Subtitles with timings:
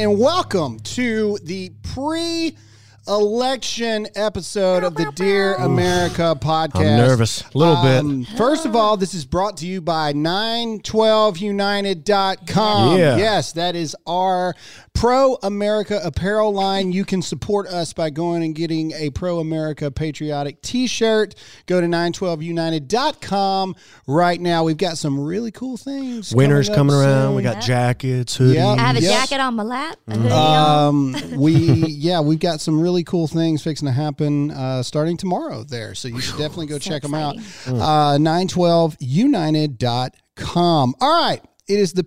[0.00, 2.56] and welcome to the pre
[3.06, 6.76] election episode of the Dear America podcast.
[6.76, 7.42] I'm nervous.
[7.42, 7.98] A little bit.
[7.98, 12.98] Um, First of all, this is brought to you by 912united.com.
[12.98, 13.18] Yeah.
[13.18, 14.54] Yes, that is our
[15.00, 16.92] Pro America apparel line.
[16.92, 21.34] You can support us by going and getting a Pro America patriotic t shirt.
[21.64, 24.64] Go to 912united.com right now.
[24.64, 26.34] We've got some really cool things.
[26.34, 27.28] Winter's up coming around.
[27.28, 27.34] soon.
[27.36, 28.56] We got jackets, hoodies.
[28.56, 28.66] Yeah.
[28.66, 29.30] I have a Yes.
[29.30, 29.96] jacket on my lap.
[30.06, 30.28] a hoodie.
[30.34, 35.64] Um, we yeah, we've got some really cool things fixing to happen uh, starting tomorrow
[35.64, 35.94] there.
[35.94, 37.36] So you should definitely go check them out.
[37.66, 40.94] Uh, 912united.com.
[41.00, 41.42] All right.
[41.68, 42.02] It is the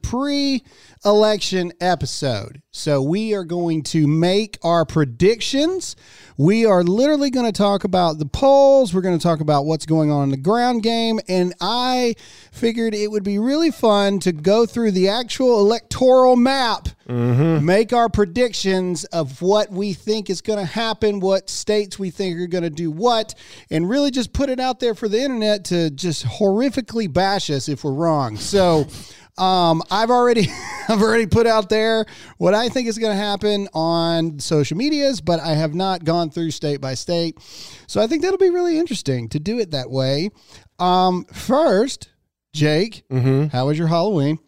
[1.04, 2.62] pre-election episode.
[2.72, 5.96] So we are going to make our predictions.
[6.38, 8.94] We are literally going to talk about the polls.
[8.94, 11.20] We're going to talk about what's going on in the ground game.
[11.28, 12.16] And I
[12.52, 17.66] figured it would be really fun to go through the actual electoral map mm-hmm.
[17.66, 22.40] make our predictions of what we think is going to happen, what states we think
[22.40, 23.36] are going to do what,
[23.70, 27.70] and really just put it out there for the internet to just horrifically bash us
[27.70, 28.38] if we're wrong.
[28.38, 28.88] So.
[29.38, 30.48] Um, I've already,
[30.90, 32.06] I've already put out there
[32.38, 36.30] what I think is going to happen on social medias, but I have not gone
[36.30, 37.38] through state by state.
[37.88, 40.30] So I think that'll be really interesting to do it that way.
[40.80, 42.10] Um, first,
[42.54, 43.04] Jake,
[43.50, 44.40] how was your Halloween?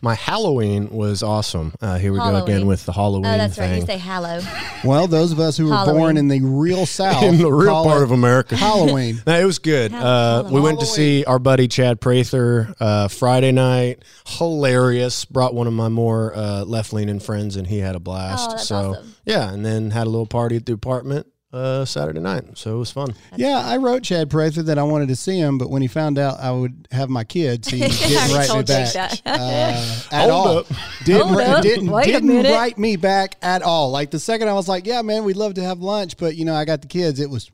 [0.00, 1.74] My Halloween was awesome.
[1.80, 3.76] Uh, here we go again with the Halloween Oh, that's right.
[3.80, 4.40] You say hallow.
[4.84, 7.84] Well, those of us who were born in the real South, in the real call
[7.84, 8.56] part of America.
[8.56, 9.20] Halloween.
[9.26, 9.92] No, it was good.
[9.92, 14.02] Hall- Uh, we went to see our buddy Chad Prather uh, Friday night.
[14.26, 15.24] Hilarious.
[15.24, 18.48] Brought one of my more uh, left leaning friends, and he had a blast.
[18.48, 19.14] Oh, that's so awesome.
[19.24, 22.44] yeah, and then had a little party at the apartment uh, Saturday night.
[22.56, 23.14] So it was fun.
[23.36, 26.18] yeah, I wrote Chad Prather that I wanted to see him, but when he found
[26.18, 29.22] out I would have my kids, he didn't write me told Jake back that.
[29.26, 30.58] uh, at Hold all.
[30.58, 30.66] up.
[31.04, 31.62] Didn't Hold up.
[31.62, 32.52] didn't Wait a didn't minute.
[32.52, 33.90] write me back at all.
[33.90, 36.44] Like the second I was like, "Yeah, man, we'd love to have lunch," but you
[36.44, 37.20] know, I got the kids.
[37.20, 37.50] It was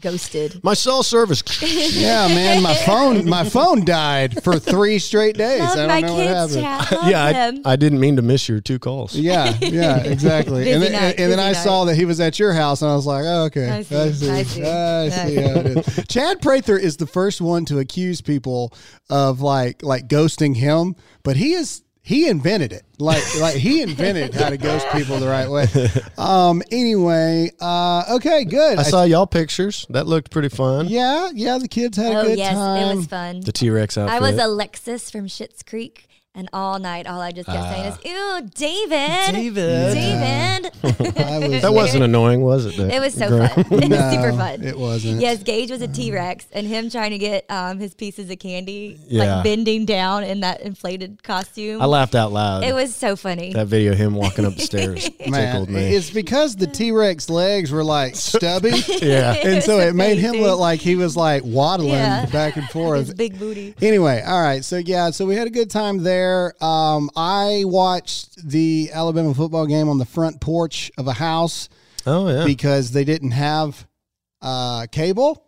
[0.00, 0.62] Ghosted.
[0.64, 1.42] My cell service.
[1.94, 2.62] yeah, man.
[2.62, 5.60] My phone my phone died for three straight days.
[5.60, 6.90] Love I don't my know what happened.
[6.90, 6.98] Chad.
[7.10, 7.52] Yeah.
[7.64, 9.14] I, I didn't mean to miss your two calls.
[9.14, 10.70] Yeah, yeah, exactly.
[10.72, 11.62] and then, night, and then I night.
[11.62, 13.68] saw that he was at your house, and I was like, oh, okay.
[13.68, 15.34] I see, I see, I I see.
[15.34, 15.42] see.
[15.42, 16.06] how it is.
[16.08, 18.72] Chad Prather is the first one to accuse people
[19.08, 22.82] of like like ghosting him, but he is he invented it.
[22.98, 25.66] Like like he invented how to ghost people the right way.
[26.18, 26.62] Um.
[26.70, 27.50] Anyway.
[27.60, 28.04] Uh.
[28.16, 28.44] Okay.
[28.44, 28.78] Good.
[28.78, 29.86] I saw y'all pictures.
[29.90, 30.88] That looked pretty fun.
[30.88, 31.30] yeah.
[31.32, 31.58] Yeah.
[31.58, 32.54] The kids had a Oh, good yes.
[32.54, 32.82] time.
[32.92, 33.40] It was fun.
[33.40, 34.14] The T Rex outfit.
[34.14, 36.08] I was Alexis from Schitt's Creek,
[36.40, 39.32] and all night, all I just kept saying is, Ew, David.
[39.32, 39.94] David.
[39.94, 40.72] David.
[41.20, 42.78] I was, That wasn't annoying, was it?
[42.78, 43.64] It was so fun.
[43.70, 44.62] It was No, super fun.
[44.64, 45.20] it wasn't.
[45.20, 48.38] Yes, Gage was a T Rex, and him trying to get um, his pieces of
[48.38, 49.36] candy, Yeah.
[49.36, 51.80] like bending down in that inflated costume.
[51.80, 52.64] I laughed out loud.
[52.64, 53.52] It was so funny.
[53.52, 55.94] that video, of him walking up the stairs, Man, tickled me.
[55.94, 58.72] it's because the T Rex legs were like stubby.
[59.02, 59.34] yeah.
[59.34, 62.26] and so it made him look like he was like waddling Yeah.
[62.26, 63.16] back and His forth.
[63.16, 63.74] big booty.
[63.82, 64.64] Anyway, all right.
[64.64, 66.29] So yeah, so we had a good time there.
[66.60, 71.68] Um, I watched the Alabama football game on the front porch of a house
[72.06, 72.44] Oh yeah.
[72.44, 73.86] because they didn't have
[74.42, 75.46] uh, cable,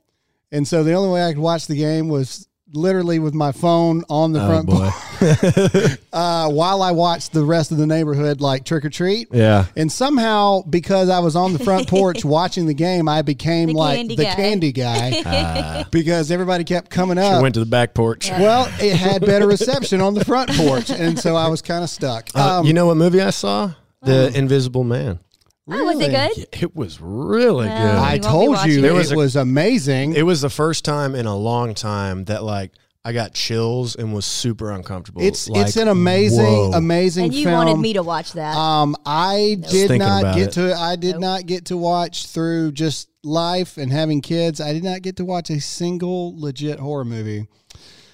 [0.51, 4.03] and so the only way I could watch the game was literally with my phone
[4.09, 4.91] on the oh front boy.
[4.91, 9.29] porch uh, while I watched the rest of the neighborhood like trick or treat.
[9.33, 9.67] yeah.
[9.77, 13.75] And somehow, because I was on the front porch watching the game, I became The
[13.75, 14.35] like candy the guy.
[14.35, 17.43] candy guy because everybody kept coming I up.
[17.43, 18.31] went to the back porch.
[18.31, 21.91] well, it had better reception on the front porch, and so I was kind of
[21.91, 22.29] stuck.
[22.35, 23.73] Uh, Um, you know what movie I saw?
[24.03, 25.21] The Invisible Man.
[25.71, 26.29] Oh, was it Really?
[26.35, 26.49] good?
[26.63, 27.99] It was really Well, good.
[27.99, 28.83] I You won't be told you it.
[28.83, 30.15] There it was was, amazing.
[30.15, 32.73] it was the first time in a long time that like
[33.05, 35.23] I got chills and was super uncomfortable.
[35.23, 36.73] it's Like, it's an amazing, whoa.
[36.73, 37.55] amazing And you film.
[37.57, 38.57] wanted me to watch that.
[38.57, 40.53] Um, I did not get it.
[40.53, 40.75] to.
[40.75, 41.21] I did Nope.
[41.21, 44.61] not get to watch through just life and having kids.
[44.61, 47.49] I did not get to watch a single legit horror movie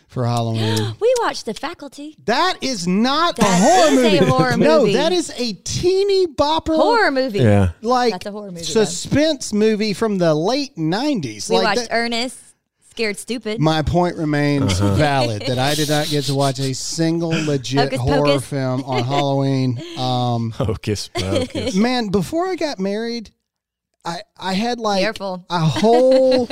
[0.09, 0.95] for Halloween.
[1.01, 2.17] we watched The Faculty.
[2.25, 4.31] That is not That a horror is a movie.
[4.31, 4.93] horror No, movie.
[4.95, 7.39] that is a teeny bopper Horror movie.
[7.41, 7.71] Yeah.
[7.83, 8.85] like That's a horror movie, though.
[8.85, 11.49] suspense movie from the late nineties.
[11.49, 12.39] We Like watched that- Ernest,
[12.91, 13.61] Scared Stupid.
[13.61, 14.95] my point remains Uh-huh.
[14.97, 18.47] valid that I did not get to watch a single legit Hocus horror Pocus.
[18.49, 19.81] film on Halloween.
[19.97, 21.75] Um, Hocus pocus.
[21.77, 23.31] man, before I got married,
[24.05, 25.45] I I had like Careful.
[25.51, 26.49] a whole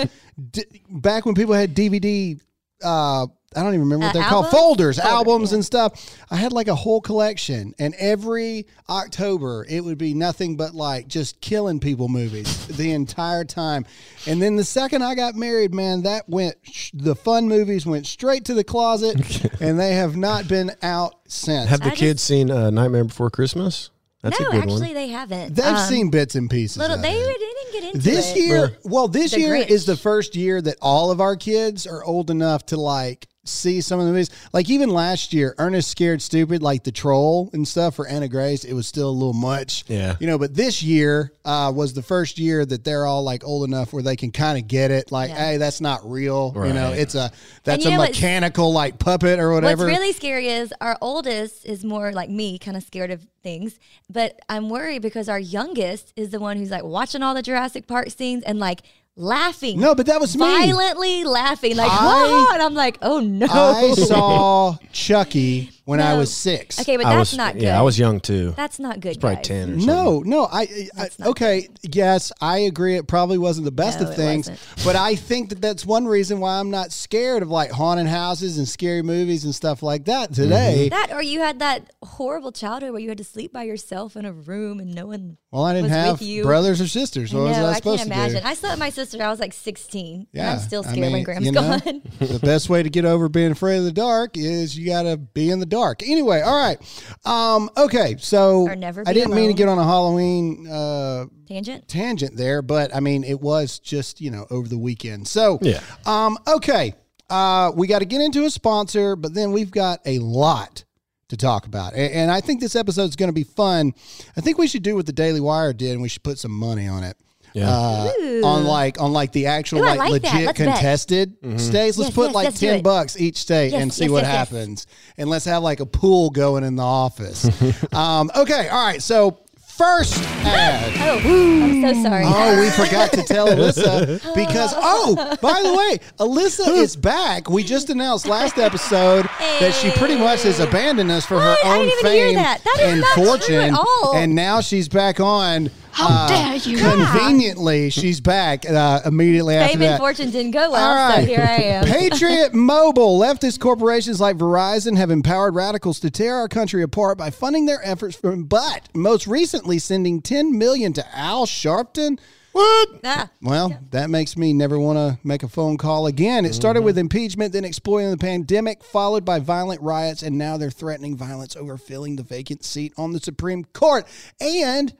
[0.51, 2.39] d- back when people had DVD
[2.85, 3.27] uh
[3.57, 4.61] I don't even remember what Uh, they're called albums?
[4.61, 5.55] folders, albums, yeah.
[5.57, 6.17] and stuff.
[6.31, 11.09] I had like a whole collection, and every October it would be nothing but like
[11.09, 13.87] just killing people movies the entire time.
[14.27, 18.07] And then the second I got married, man, that went sh- the fun movies went
[18.07, 19.17] straight to the closet,
[19.61, 21.69] and they have not been out since.
[21.71, 23.91] Have the I just- kids seen uh, Nightmare Before Christmas?
[24.23, 24.95] That's no, a good actually one.
[24.95, 25.55] they haven't.
[25.55, 26.79] They've Um, seen bits and pieces.
[26.79, 26.97] little.
[26.97, 27.39] of They, it.
[27.39, 28.39] didn't get into this it.
[28.41, 29.69] year well this The year Grinch.
[29.71, 33.81] is the first year that all of our kids are old enough to like see
[33.81, 37.67] some of the movies like even last year ernest scared stupid like the troll and
[37.67, 40.17] stuff for anna grace it was still a little much Yeah.
[40.21, 43.69] you know but this year uh, was the first year that they're all like old
[43.69, 45.37] enough where they can kind of get it like Yeah.
[45.51, 47.31] hey that's not real you know it's a
[47.65, 52.13] that's a mechanical like puppet or whatever What's really scary is our oldest is more
[52.13, 53.79] like me, kind of scared of things.
[54.11, 57.87] But I'm worried because our youngest is the one who's like watching all the Jurassic
[57.87, 58.83] Park scenes and like
[59.17, 59.81] laughing.
[59.81, 63.47] no but that was me violently laughing, like, I- and I'm like, oh no.
[63.51, 67.63] i saw chucky when i was six Okay, but I that's was, not good.
[67.63, 68.53] Yeah, I was young too.
[68.57, 69.21] That's not good.
[69.21, 69.47] Probably guys.
[69.47, 69.87] 10 or something.
[69.87, 71.69] No, no, I, I That's not okay.
[71.83, 72.97] Yes, I agree.
[72.97, 74.85] It probably wasn't the best No, of it things, wasn't.
[74.85, 78.59] but I think that that's one reason why I'm not scared of like haunted houses
[78.59, 80.43] and scary movies and stuff like that mm-hmm.
[80.43, 80.89] today.
[80.91, 84.25] That or you had that horrible childhood where you had to sleep by yourself in
[84.25, 85.39] a room and no one.
[85.51, 86.43] Well, I didn't was have with you.
[86.43, 87.33] brothers or sisters.
[87.33, 88.43] What no, was I I supposed can't to imagine.
[88.43, 88.49] do?
[88.49, 89.23] I slept with my sister.
[89.23, 90.27] I was like 16.
[90.33, 92.03] Yeah, and I'm still I scared mean, when Graham's you know, gone.
[92.19, 95.17] the best way to get over being afraid of the dark is you got to
[95.17, 95.76] be in the dark.
[96.05, 96.79] Anyway, all right.
[97.25, 101.87] Um, okay, so never I didn't mean to get on a Halloween uh, Tangent.
[101.89, 105.29] tangent there, but I mean it was just you know over the weekend.
[105.29, 105.81] So Yeah.
[106.05, 106.95] um, okay,
[107.31, 110.85] uh, we got to get into a sponsor, but then we've got a lot
[111.29, 113.95] to talk about, and, and I think this episode is going to be fun.
[114.37, 116.53] I think we should do what the Daily Wire did, and we should put some
[116.53, 117.17] money on it.
[117.57, 117.71] Yeah.
[117.71, 118.11] Uh,
[118.45, 120.33] on like on like the actual Ooh, I like, like that.
[120.35, 120.67] legit Let's bet.
[120.75, 121.97] contested states.
[121.97, 122.83] Let's Yes, put yes, like let's do ten it.
[122.83, 124.49] bucks each state Yes, and see yes, what yes, yes.
[124.51, 124.87] happens,
[125.17, 127.45] and let's have like a pool going in the office.
[127.95, 129.01] um, okay, all right.
[129.03, 129.39] So
[129.69, 130.93] first ad.
[131.01, 131.19] Oh,
[131.65, 132.25] I'm so sorry.
[132.27, 137.49] Oh, we forgot to tell Alyssa because oh, by the way, Alyssa is back.
[137.49, 139.27] We just announced last episode
[139.61, 141.59] that she pretty much has abandoned us for What?
[141.59, 142.65] her I own didn't even hear fame that.
[142.65, 144.15] That is and not true at fortune, all.
[144.17, 145.71] and now she's back on.
[145.97, 146.77] How uh, dare you.
[146.77, 149.91] Conveniently, she's back uh, immediately after Fame that.
[149.93, 151.23] and fortune didn't go well, All right.
[151.23, 151.85] so here I am.
[151.87, 153.19] Patriot Mobile.
[153.19, 157.81] Leftist corporations like Verizon have empowered radicals to tear our country apart by funding their
[157.83, 162.19] efforts from but most recently sending 10 million to Al Sharpton.
[162.53, 162.89] What?
[163.03, 166.45] Ah, Well, that makes me never want to make a phone call again.
[166.45, 170.71] It started with impeachment, then exploiting the pandemic, followed by violent riots, and now they're
[170.71, 174.07] threatening violence over filling the vacant seat on the Supreme Court.
[174.41, 174.95] And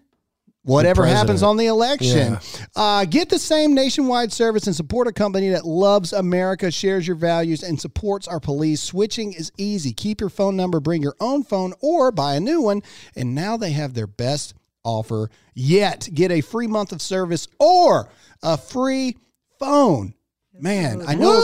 [0.67, 2.39] whatever happens on the election.
[2.75, 7.17] Uh, get the same nationwide service and support a company that loves America, shares your
[7.17, 8.83] values, and supports our police.
[8.83, 9.93] Switching is easy.
[9.93, 12.83] Keep your phone number, bring your own phone, or buy a new one.
[13.15, 14.55] And now they have their best
[14.85, 16.09] offer yet.
[16.13, 18.09] Get a free month of service or
[18.43, 19.17] a free
[19.59, 20.15] phone.
[20.59, 21.43] Man, I know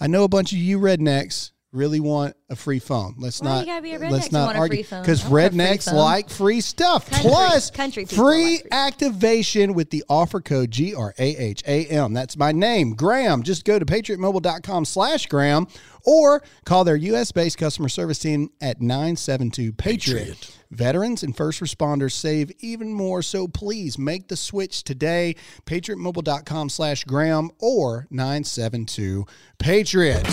[0.00, 3.14] I know a bunch of you rednecks really want a free phone.
[3.18, 5.02] Let's Why not you gotta be a redneck let's not a argue free phone?
[5.02, 5.94] because I free rednecks phone.
[5.96, 7.08] like free stuff.
[7.10, 8.68] Country- Plus, country free like free.
[8.72, 12.12] activation with the offer code G R A H A M.
[12.12, 13.42] That's my name, Graham.
[13.42, 15.66] Just go to patriotmobile.com slash Graham
[16.04, 17.30] or call their U.S.
[17.30, 20.56] based customer service team at 972 Patriot.
[20.72, 25.34] Veterans and first responders save even more, so please make the switch today.
[25.66, 29.26] PatriotMobile.com slash Graham or 972
[29.58, 30.26] Patriot.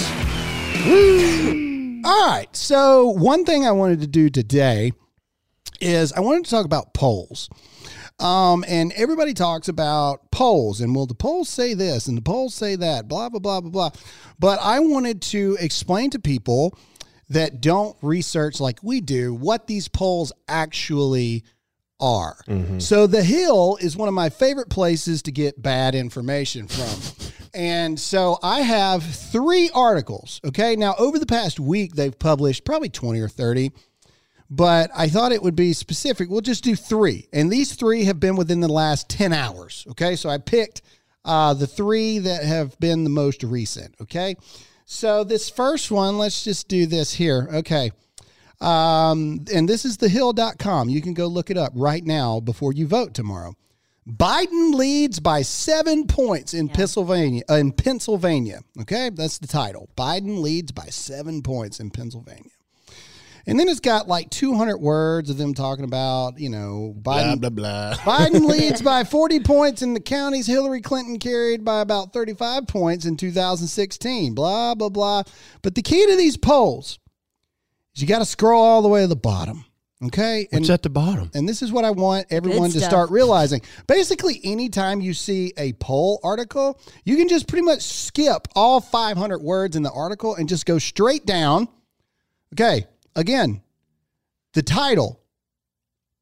[2.05, 2.47] All right.
[2.53, 4.91] So, one thing I wanted to do today
[5.81, 7.49] is I wanted to talk about polls.
[8.19, 12.55] Um, and everybody talks about polls, and well, the polls say this, and the polls
[12.55, 13.89] say that, blah, blah, blah, blah, blah.
[14.39, 16.75] But I wanted to explain to people
[17.29, 21.43] that don't research like we do what these polls actually
[21.99, 22.37] are.
[22.79, 27.49] So the Hill is one of my favorite places to get bad information from.
[27.53, 30.39] and so I have three articles.
[30.45, 30.75] Okay.
[30.75, 33.71] Now, over the past week, they've published probably 20 or 30,
[34.49, 36.29] but I thought it would be specific.
[36.29, 37.27] We'll just do three.
[37.33, 39.85] And these three have been within the last 10 hours.
[39.91, 40.15] Okay.
[40.15, 40.83] So I picked
[41.25, 43.95] uh, the three that have been the most recent.
[44.01, 44.35] Okay.
[44.85, 47.49] So this first one, let's just do this here.
[47.51, 47.91] Okay.
[48.59, 50.89] Um, and this is thehill.com.
[50.89, 53.55] You can go look it up right now before you vote tomorrow.
[54.07, 57.43] Biden leads by seven points in Pennsylvania.
[57.49, 59.89] Uh, in Pennsylvania, okay, that's the title.
[59.97, 62.51] Biden leads by seven points in Pennsylvania.
[63.45, 67.39] And then it's got like 200 words of them talking about, you know, Blah Biden.
[67.41, 67.93] blah blah.
[67.95, 73.05] Biden leads by 40 points in the counties Hillary Clinton carried by about 35 points
[73.05, 74.33] in 2016.
[74.35, 75.23] Blah, blah, blah.
[75.61, 76.99] But the key to these polls
[77.97, 79.65] is you got to scroll all the way to the bottom.
[80.03, 80.47] Okay.
[80.51, 81.31] And It's at the bottom.
[81.33, 83.61] and this is what I want everyone to start realizing.
[83.87, 89.41] Basically, anytime you see a poll article, you can just pretty much skip all 500
[89.41, 91.67] words in the article and just go straight down.
[92.53, 92.85] Okay,
[93.15, 93.63] again,
[94.53, 95.19] the title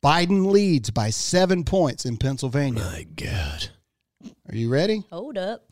[0.03, 2.81] Biden leads by seven points in Pennsylvania.
[2.83, 3.69] My God.
[4.49, 5.03] Are you ready?
[5.11, 5.69] Hold up.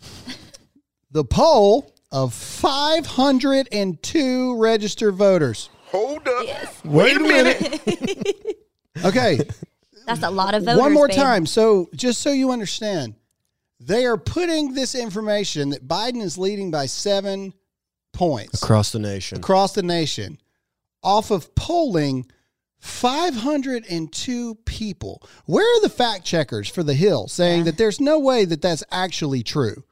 [1.11, 5.69] The poll of 502 registered voters.
[5.93, 6.45] Hold up.
[6.45, 6.83] Yes.
[6.83, 8.57] Wait a minute.
[9.03, 9.39] Okay.
[10.05, 10.79] That's a lot of voters.
[10.79, 11.17] One more babe.
[11.17, 11.45] time.
[11.47, 13.15] So, just so you understand,
[13.79, 17.53] they are putting this information that Biden is leading by seven
[18.13, 19.39] points Across the nation.
[19.39, 20.37] across the nation
[21.01, 22.27] off of polling
[22.79, 25.23] 502 people.
[25.45, 28.83] Where are the fact checkers for the Hill saying that there's no way that that's
[28.91, 29.83] actually true?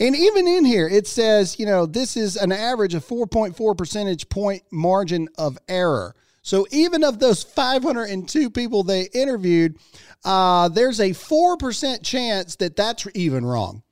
[0.00, 4.28] And even in here, it says, you know, this is an average of 4.4 percentage
[4.28, 6.14] point margin of error.
[6.42, 9.76] So even of those 502 people they interviewed,
[10.24, 13.82] uh, there's a 4% chance that that's even wrong.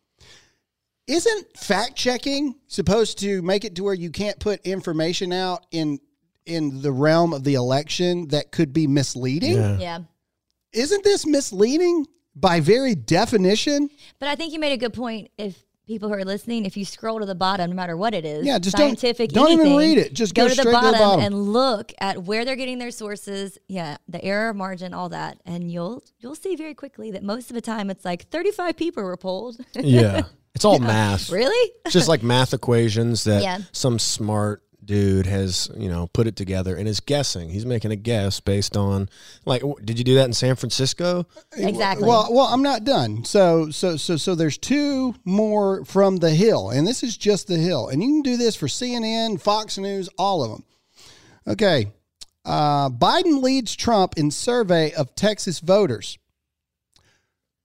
[1.06, 6.00] Isn't fact checking supposed to make it to where you can't put information out in
[6.46, 9.52] in the realm of the election that could be misleading?
[9.52, 9.78] Yeah.
[9.78, 9.98] Yeah.
[10.72, 13.88] Isn't this misleading by very definition?
[14.18, 15.30] But I think you made a good point.
[15.38, 18.24] If people who are listening, if you scroll to the bottom, no matter what it
[18.24, 20.12] is, Yeah, just don't- don't even read it.
[20.12, 21.20] Just go to the straight to the bottom, bottom.
[21.24, 23.56] and look at where they're getting their sources.
[23.68, 27.54] Yeah, the error margin, all that, and you'll you'll see very quickly that most of
[27.54, 29.58] the time it's like 35 people were polled.
[29.74, 30.22] Yeah.
[30.56, 31.28] It's all math.
[31.28, 31.72] really?
[31.84, 33.58] It's just like math equations that Yeah.
[33.72, 37.50] some smart dude has, you know, put it together and is guessing.
[37.50, 39.08] He's making a guess based on
[39.44, 41.26] like did you do that in San Francisco?
[41.56, 42.06] Exactly.
[42.06, 43.24] Well, well, I'm not done.
[43.24, 47.58] So, so, so, so there's two more from the Hill, and this is just the
[47.58, 50.64] Hill, and you can do this for CNN, Fox News, all of them.
[51.48, 51.92] Okay,
[52.44, 56.18] uh, Biden leads Trump in survey of Texas voters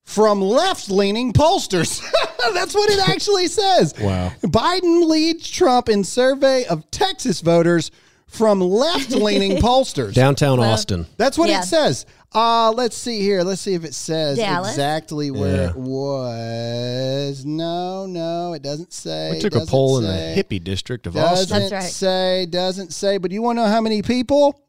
[0.03, 2.01] from left-leaning pollsters.
[2.53, 3.93] That's what it actually says.
[3.99, 4.31] Wow.
[4.43, 7.91] Biden leads Trump in survey of Texas voters
[8.27, 10.13] from left-leaning pollsters.
[10.13, 11.05] Downtown Austin.
[11.17, 11.61] That's what Yeah.
[11.61, 12.05] it says.
[12.33, 13.43] Uh, let's see here.
[13.43, 14.69] Let's see if it says Dallas?
[14.71, 15.69] exactly where Yeah.
[15.71, 17.43] it was.
[17.45, 19.31] No, no, it doesn't say.
[19.31, 21.59] We took a Doesn't poll in the hippie district of Doesn't Austin.
[21.59, 21.91] That's right.
[21.91, 22.45] say.
[22.49, 23.17] Doesn't say.
[23.17, 24.61] But you want to know how many people?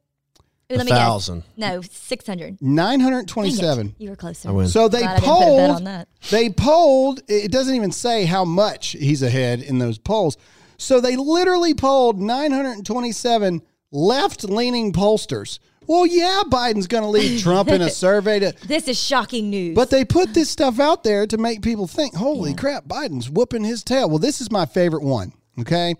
[0.73, 1.41] Ooh, let me thousand.
[1.41, 1.49] guess.
[1.57, 2.59] No, 600.
[2.61, 3.29] Nine hundred Dang it.
[3.29, 3.95] twenty-seven.
[3.99, 4.49] You were closer.
[4.49, 4.69] I win.
[4.69, 5.71] So they Glad I didn't put a bet polled.
[5.77, 6.09] on that.
[6.31, 7.21] They polled.
[7.29, 10.37] It doesn't even say how much he's ahead in those polls.
[10.79, 13.63] So they literally polled 927
[13.93, 15.59] left-leaning pollsters.
[15.87, 19.75] Well, yeah, Biden's going to lead Trump in a survey to This is shocking news.
[19.75, 23.65] But they put this stuff out there to make people think, holy crap, Biden's whooping
[23.65, 24.09] his tail.
[24.09, 25.33] Well, this is my favorite one.
[25.61, 25.95] Okay.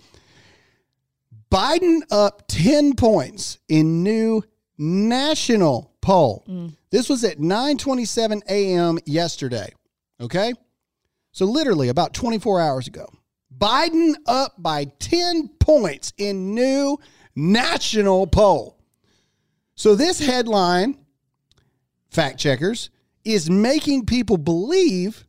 [1.51, 4.43] Biden up 10 points in new
[4.83, 6.45] national poll.
[6.49, 6.73] Mm.
[6.91, 8.99] This was at 9:27 a.m.
[9.07, 9.73] yesterday.
[10.21, 10.53] Okay?
[11.33, 13.07] So literally about 24 hours ago.
[13.57, 16.99] Biden up by 10 points in new
[17.35, 18.79] national poll.
[19.75, 20.99] So this headline
[22.13, 22.91] fact checkers,
[23.25, 25.27] is making people believe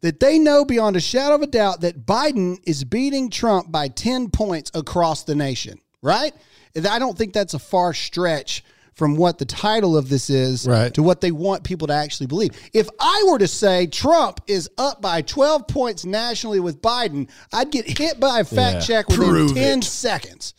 [0.00, 3.88] that they know beyond a shadow of a doubt that Biden is beating Trump by
[3.88, 6.32] 10 points across the nation, right?
[6.76, 8.64] I don't think that's a far stretch
[8.98, 10.92] from what the title of this is Right.
[10.94, 12.50] to what they want people to actually believe.
[12.72, 17.70] If I were to say Trump is up by 12 points nationally with Biden, I'd
[17.70, 18.80] get hit by a fact Yeah.
[18.80, 19.84] check within Prove 10 it.
[19.84, 20.52] seconds.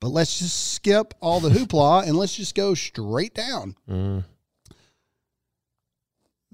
[0.00, 3.74] But let's just skip all the hoopla and let's just go straight down.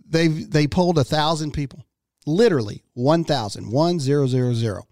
[0.07, 1.85] They they polled a thousand people,
[2.27, 4.87] literally one thousand, one zero zero zero.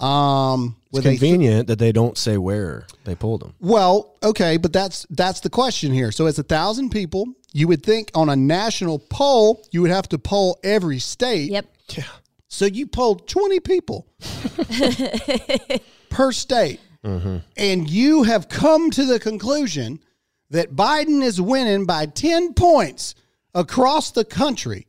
[0.00, 3.54] Um, It's with a th- convenient that they don't say where they pulled them.
[3.60, 6.12] well, okay, but that's that's the question here.
[6.12, 7.26] So it's a thousand people.
[7.54, 11.50] You would think on a national poll, you would have to poll every state.
[11.50, 11.66] yep.
[11.88, 12.04] Yeah.
[12.48, 14.06] So you polled 20 people
[16.10, 16.80] per state.
[17.04, 17.38] Mm-hmm.
[17.56, 19.98] And you have come to the conclusion
[20.50, 23.14] that Biden is winning by 10 points
[23.54, 24.86] across the country.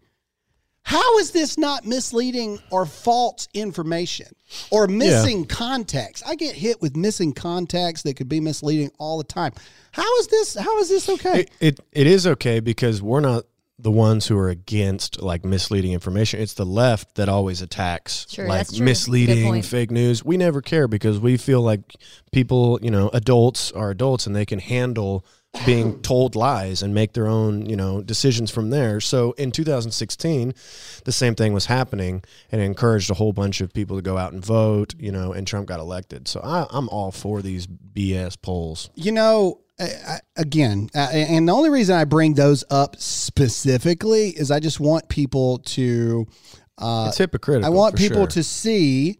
[0.85, 4.27] How is this not misleading or false information
[4.69, 6.23] or missing context?
[6.27, 9.53] I get hit with missing context that could be misleading all the time.
[9.93, 11.41] How is this how is this okay?
[11.41, 13.45] It, it it is okay because we're not
[13.79, 16.39] the ones who are against like misleading information.
[16.39, 18.79] It's the left that always attacks Sure, like that's true.
[18.79, 20.23] Good misleading fake news.
[20.23, 21.95] We never care because we feel like
[22.31, 25.25] people, you know, adults are adults and they can handle
[25.65, 28.99] being told lies and make their own, you know, decisions from there.
[28.99, 30.53] So in 2016,
[31.05, 34.17] the same thing was happening and it encouraged a whole bunch of people to go
[34.17, 36.27] out and vote, you know, and Trump got elected.
[36.27, 38.89] So I, I'm all for these BS polls.
[38.95, 44.51] You know, I- again, uh, and the only reason I bring those up specifically is
[44.51, 46.27] I just want people to.
[46.77, 47.65] Uh, It's hypocritical.
[47.65, 48.27] I want people sure.
[48.27, 49.19] to see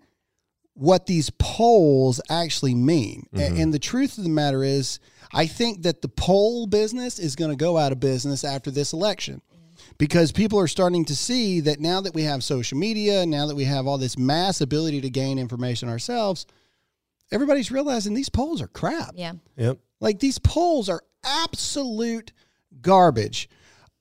[0.76, 3.28] what these polls actually mean.
[3.34, 3.62] Mm-hmm.
[3.62, 5.00] And, the truth of the matter is,
[5.34, 8.94] I think that the poll business is going to go out of business after this
[8.94, 9.42] election.
[9.98, 13.56] Because people are starting to see that now that we have social media, now that
[13.56, 16.46] we have all this mass ability to gain information ourselves,
[17.32, 19.12] everybody's realizing these polls are crap.
[19.16, 19.34] Yeah.
[19.58, 19.80] Yep.
[20.00, 22.32] Like these polls are absolute
[22.82, 23.50] garbage.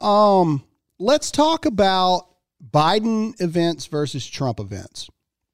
[0.01, 0.63] Um,
[0.99, 2.29] let's talk about
[2.71, 5.09] Biden events versus Trump events,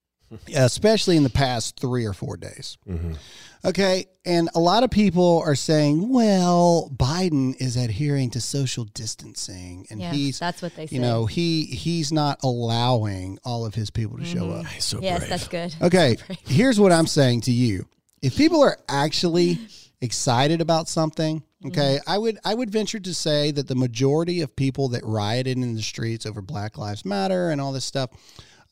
[0.55, 2.79] especially in the past three or four days.
[3.65, 4.07] Okay.
[4.25, 10.01] And a lot of people are saying, well, Biden is adhering to social distancing and
[10.01, 10.97] Yeah, he's, that's what they say.
[10.97, 14.61] you know, he, he's not allowing all of his people to show mm-hmm.
[14.61, 14.67] up.
[14.67, 15.31] He's so Yes, brave.
[15.31, 15.75] that's good.
[15.89, 17.89] Okay, here's what I'm saying to you.
[18.21, 19.59] If people are actually
[20.01, 21.69] excited about something, mm-hmm.
[21.69, 25.57] okay, I would I would venture to say that the majority of people that rioted
[25.57, 28.11] in the streets over Black Lives Matter and all this stuff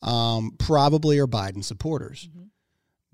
[0.03, 2.29] um, probably are Biden supporters.
[2.29, 2.47] Mm-hmm.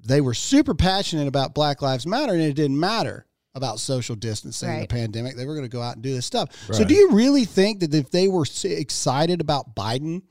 [0.04, 4.68] They were super passionate about Black Lives Matter, and it didn't matter about social distancing
[4.68, 4.88] and Right.
[4.88, 5.36] the pandemic.
[5.36, 6.48] They were going to go out and do this stuff.
[6.72, 10.22] So, do you really think that if they were excited about Biden,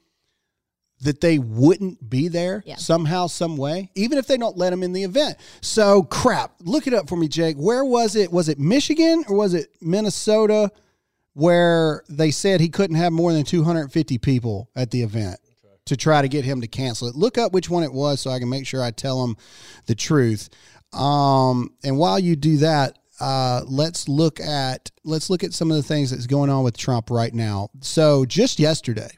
[1.01, 2.75] that they wouldn't be there Yeah.
[2.75, 5.37] somehow, some way, even if they don't let them in the event.
[5.61, 6.53] So crap.
[6.63, 7.55] Look it up for me, Jake.
[7.57, 8.31] Where was it?
[8.31, 10.71] Was it Michigan or was it Minnesota
[11.33, 15.39] where they said he couldn't have more than 250 people at the event
[15.85, 17.15] to try to get him to cancel it?
[17.15, 19.37] Look up which one it was so I can make sure I tell him
[19.85, 20.49] the truth.
[20.93, 25.77] Um, and while you do that, uh, let's look at let's look at some of
[25.77, 27.69] the things that's going on with Trump right now.
[27.81, 29.11] So just yesterday,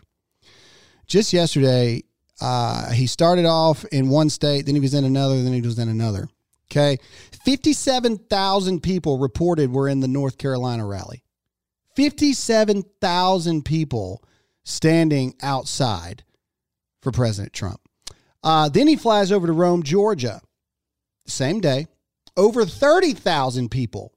[1.08, 2.04] just yesterday,
[2.42, 5.80] uh, he started off in one state, then he was in another, then he was
[5.80, 6.28] in another.
[6.72, 6.98] Okay.
[7.46, 11.24] 57,000 people reported were in the North Carolina rally.
[11.96, 14.24] 57,000 people
[14.64, 16.24] standing outside
[17.04, 17.82] for President Trump.
[18.42, 20.42] Uh, then he flies over to Rome, Georgia.
[21.28, 21.88] Same day.
[22.36, 24.14] Over 30,000 people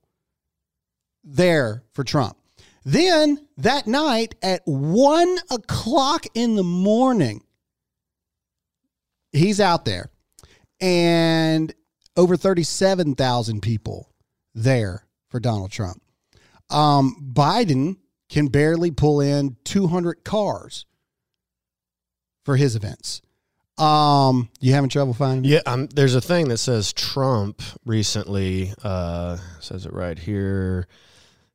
[1.22, 2.37] there for Trump.
[2.85, 7.42] Then that night at one o'clock in the morning,
[9.33, 10.11] he's out there
[10.81, 11.75] and
[12.16, 14.12] over 37,000 people
[14.55, 16.01] there for Donald Trump.
[16.70, 17.96] Um, Biden
[18.29, 20.87] can barely pull in 200 cars
[22.46, 23.20] for his events.
[23.76, 25.50] Um, you having trouble finding?
[25.50, 30.87] Yeah, um, there's a thing that says Trump recently uh, says it right here.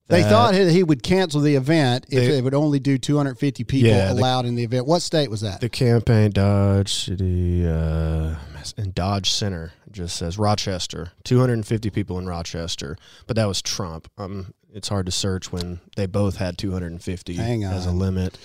[0.07, 3.63] They thought he he would cancel the event if They- they would only do 250
[3.63, 4.85] people Yeah, the- allowed in the event.
[4.85, 5.61] What state was that?
[5.61, 8.35] the campaign Dodge City uh,
[8.75, 14.09] and Dodge Center just says Rochester, 250 people in Rochester, but that was Trump.
[14.17, 18.37] Um, it's hard to search when they both had 250 Hang as a limit.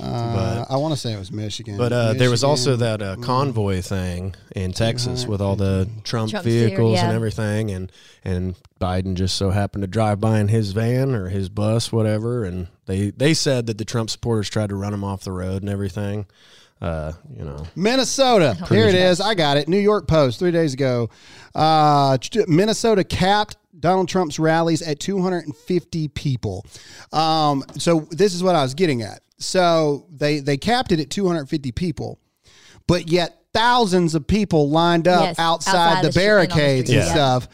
[0.00, 1.76] Uh, I want to say it was Michigan.
[1.76, 6.30] But uh, there was also that uh, convoy thing in Texas with all the Trump,
[6.30, 7.14] Trump theater, vehicles and yeah.
[7.14, 7.92] everything, and
[8.24, 12.44] and Biden just so happened to drive by in his van or his bus, whatever,
[12.44, 15.62] and they they said that the Trump supporters tried to run him off the road
[15.62, 16.26] and everything.
[16.80, 18.54] Uh, you know, Minnesota.
[18.68, 19.20] Here it is.
[19.20, 19.68] I got it.
[19.68, 21.08] New York Post three days ago.
[21.54, 26.64] Uh, Minnesota capped Donald Trump's rallies at 250 people.
[27.12, 29.23] Um, so this is what I was getting at.
[29.38, 32.20] So they they capped it at 250 people,
[32.86, 36.54] but yet thousands of people lined up Yes, outside, outside the the street and the
[36.54, 37.12] barricades and yeah.
[37.12, 37.48] stuff.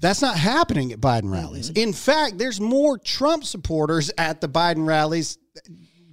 [0.00, 1.70] That's not happening at Biden rallies.
[1.70, 5.38] In fact, there's more Trump supporters at the Biden rallies,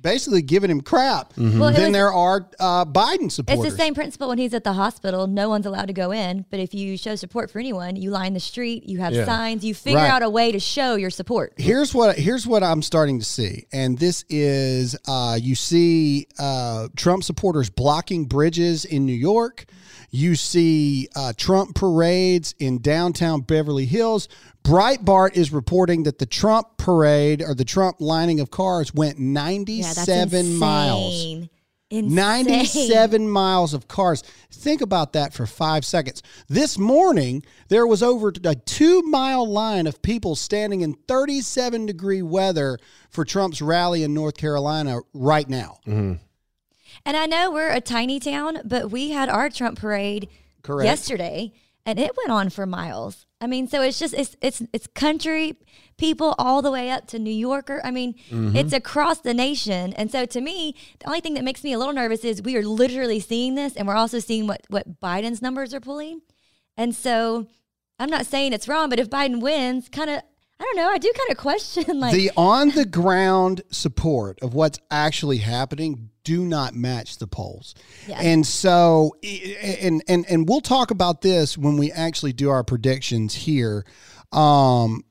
[0.05, 3.65] basically giving him crap Well, than was- there are uh, Biden supporters.
[3.65, 5.25] It's the same principle when he's at the hospital.
[5.25, 6.45] No one's allowed to go in.
[6.51, 9.25] But if you show support for anyone, you line the street, you have Yeah.
[9.25, 10.09] signs, you figure Right.
[10.11, 11.53] out a way to show your support.
[11.57, 16.87] here's what here's what I'm starting to see, and this is uh, you see uh,
[16.95, 19.65] Trump supporters blocking bridges in New York.
[20.11, 24.27] You see uh, Trump parades in downtown Beverly Hills.
[24.63, 29.23] Breitbart is reporting that the Trump parade or the Trump lining of cars went Yeah,
[29.43, 31.13] 97 miles.
[31.13, 31.49] insane.
[31.91, 32.15] Insane.
[32.15, 34.23] 97 miles of cars.
[34.51, 36.23] Think about that for five seconds.
[36.49, 42.23] This morning, there was over a two mile line of people standing in 37 degree
[42.23, 42.79] weather
[43.11, 45.77] for Trump's rally in North Carolina right now.
[47.05, 50.27] And I know we're a tiny town, but we had our Trump parade
[50.63, 50.85] Correct.
[50.85, 51.53] yesterday,
[51.85, 53.25] and it went on for miles.
[53.39, 55.53] I mean, so it's just it's it's it's country
[55.97, 57.79] people all the way up to New Yorker.
[57.83, 58.55] I mean, Mm-hmm.
[58.55, 59.93] it's across the nation.
[59.93, 62.57] And so to me, the only thing that makes me a little nervous is we
[62.57, 66.21] are literally seeing this, and we're also seeing what what Biden's numbers are pulling.
[66.75, 67.45] And so
[67.99, 70.21] I'm not saying it's wrong, but if Biden wins, kind of.
[70.57, 70.89] I don't know.
[70.89, 76.09] I do kind of question like the on the ground support of what's actually happening
[76.25, 77.73] do not match the polls.
[78.07, 78.19] Yeah.
[78.19, 83.33] And so and and and we'll talk about this when we actually do our predictions
[83.33, 83.85] here.
[84.33, 85.05] Um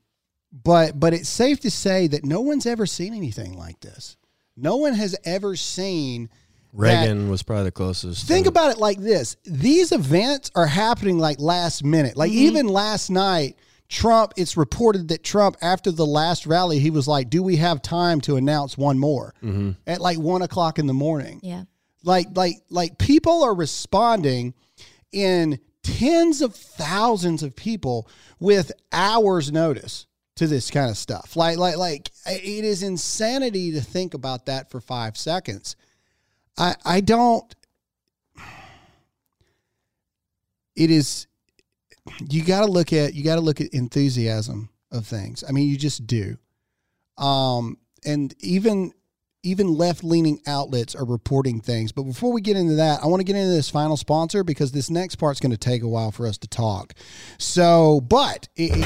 [0.51, 4.17] but but it's safe to say that no one's ever seen anything like this.
[4.55, 6.35] No one has ever seen that-
[6.73, 8.27] Reagan was probably the closest.
[8.27, 12.17] Think about it like this: these events are happening like last minute.
[12.17, 13.57] Like even last night,
[13.89, 14.33] Trump.
[14.35, 18.21] It's reported that Trump, after the last rally, he was like, "Do we have time
[18.21, 19.71] to announce one more?" Mm-hmm.
[19.87, 21.39] At like one o'clock in the morning.
[21.43, 21.63] yeah.
[22.03, 24.53] Like like like people are responding
[25.11, 28.07] in tens of thousands of people
[28.39, 31.35] with hours notice to this kind of stuff.
[31.35, 35.75] Like like like it is insanity to think about that for 5 seconds.
[36.57, 37.55] I I don't
[40.75, 41.27] it is
[42.29, 45.43] you got to look at you got to look at enthusiasm of things.
[45.47, 46.37] I mean, you just do.
[47.17, 48.93] Um and even
[49.43, 51.91] even left leaning outlets are reporting things.
[51.91, 54.71] But before we get into that, I want to get into this final sponsor because
[54.71, 56.93] this next part's going to take a while for us to talk.
[57.37, 58.77] So, but it, it-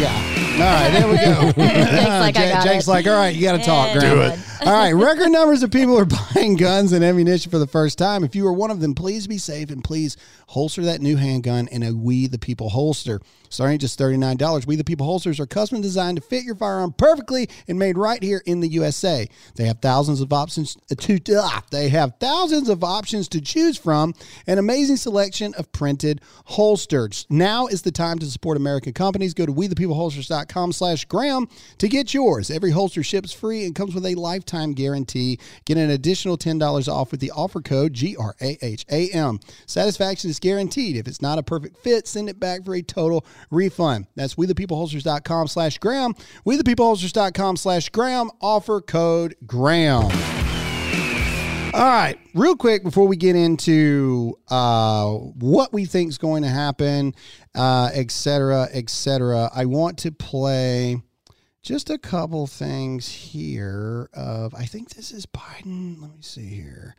[0.00, 0.32] yeah.
[0.54, 1.52] All right, there we go.
[1.52, 2.90] Jake's like, I Ja- got Jake's it.
[2.90, 4.28] like, all right, you got to talk, And Grandma.
[4.30, 4.38] done.
[4.64, 8.24] All right, record numbers of people are buying guns and ammunition for the first time.
[8.24, 10.16] If you are one of them, please be safe and please
[10.48, 13.20] holster that new handgun in a We the People holster.
[13.48, 16.92] Starting at just $39, We the People holsters are custom designed to fit your firearm
[16.92, 19.28] perfectly and made right here in the USA.
[19.56, 24.14] They have thousands of options to ah, they have thousands of options to choose from,
[24.46, 27.26] an amazing selection of printed holsters.
[27.28, 29.34] Now is the time to support American companies.
[29.34, 32.50] Go to wethepeopleholsters.com slash Graham to get yours.
[32.50, 34.14] Every holster ships free and comes with a
[34.46, 35.38] lifetime guarantee.
[35.64, 39.40] Get an additional $10 off with the offer code G-R-A-H-A-M.
[39.66, 40.96] Satisfaction is guaranteed.
[40.96, 44.06] If it's not a perfect fit, send it back for a total refund.
[44.14, 46.14] That's wethepeopleholsters.com slash Graham.
[46.46, 48.30] Wethepeopleholsters.com slash Graham.
[48.40, 50.10] Offer code Graham.
[51.74, 56.48] All right, real quick before we get into uh, what we think is going to
[56.48, 57.14] happen,
[57.54, 61.02] uh, et cetera, et cetera, I want to play
[61.66, 64.08] just a couple things here.
[64.14, 66.00] Of I think this is Biden.
[66.00, 66.94] Let me see here.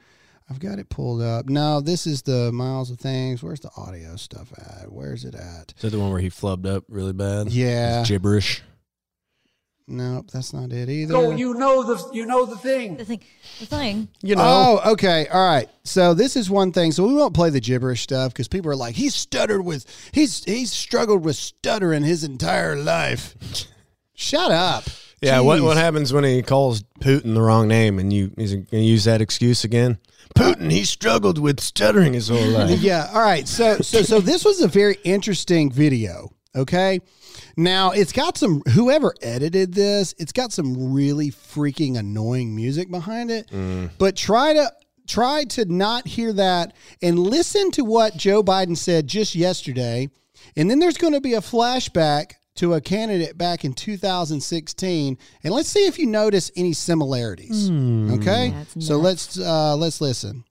[0.50, 1.48] I've got it pulled up.
[1.48, 3.42] No, this is the miles of things.
[3.42, 4.92] Where's the audio stuff at?
[4.92, 5.74] Where's it at?
[5.76, 7.50] Is that the one where he flubbed up really bad?
[7.50, 8.02] Yeah.
[8.02, 8.62] It's gibberish.
[9.90, 11.14] Nope, that's not it either.
[11.14, 12.98] So you know the you know the thing.
[12.98, 13.22] The thing,
[13.62, 14.10] the thing.
[14.22, 14.82] You know.
[14.84, 15.28] Oh, okay.
[15.30, 15.70] All right.
[15.86, 16.92] So this is one thing.
[16.92, 20.44] So we won't play the gibberish stuff because people are like, he's stuttered with he's
[20.44, 23.70] he's struggled with stuttering his entire life.
[24.20, 24.84] Shut up.
[25.22, 25.40] yeah.
[25.42, 25.64] What Jeez.
[25.64, 29.22] what happens when he calls Putin the wrong name and you he's gonna use that
[29.22, 30.00] excuse again?
[30.36, 32.80] Putin, he struggled with stuttering his whole life.
[32.82, 33.10] Yeah.
[33.14, 33.48] All right.
[33.48, 36.30] So so so this was a very interesting video.
[36.56, 37.00] Okay.
[37.56, 43.30] Now it's got some whoever edited this, it's got some really freaking annoying music behind
[43.30, 43.48] it.
[43.52, 43.92] Mm.
[44.00, 44.72] But try to
[45.08, 50.10] try to not hear that and listen to what Joe Biden said just yesterday.
[50.56, 55.54] And then there's going to be a flashback to a candidate back in 2016 and
[55.54, 57.70] let's see if you notice any similarities.
[57.70, 58.54] Okay?
[58.80, 60.44] So let's uh let's listen.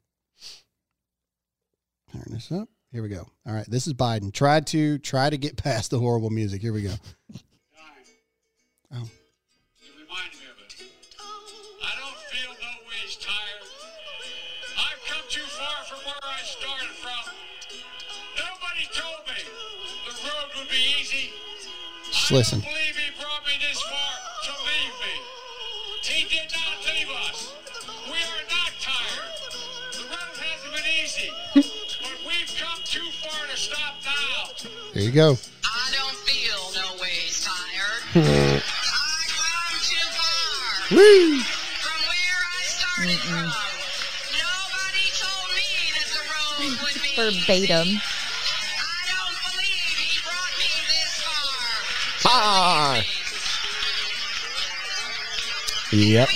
[2.12, 2.69] Turn this up.
[2.92, 3.27] Here we go.
[3.47, 4.33] All right, this is Biden.
[4.33, 6.62] Try to try to get past the horrible music.
[6.62, 6.95] Here we go.
[33.57, 34.69] Stop now.
[34.93, 35.37] Here you go.
[35.65, 38.03] I don't feel no ways tired.
[38.15, 41.41] I come too far Woo!
[41.41, 43.49] from where I started from.
[44.39, 48.16] Nobody told me that the road would be Verbatim.
[52.23, 53.03] Ha!
[55.93, 56.29] Yep.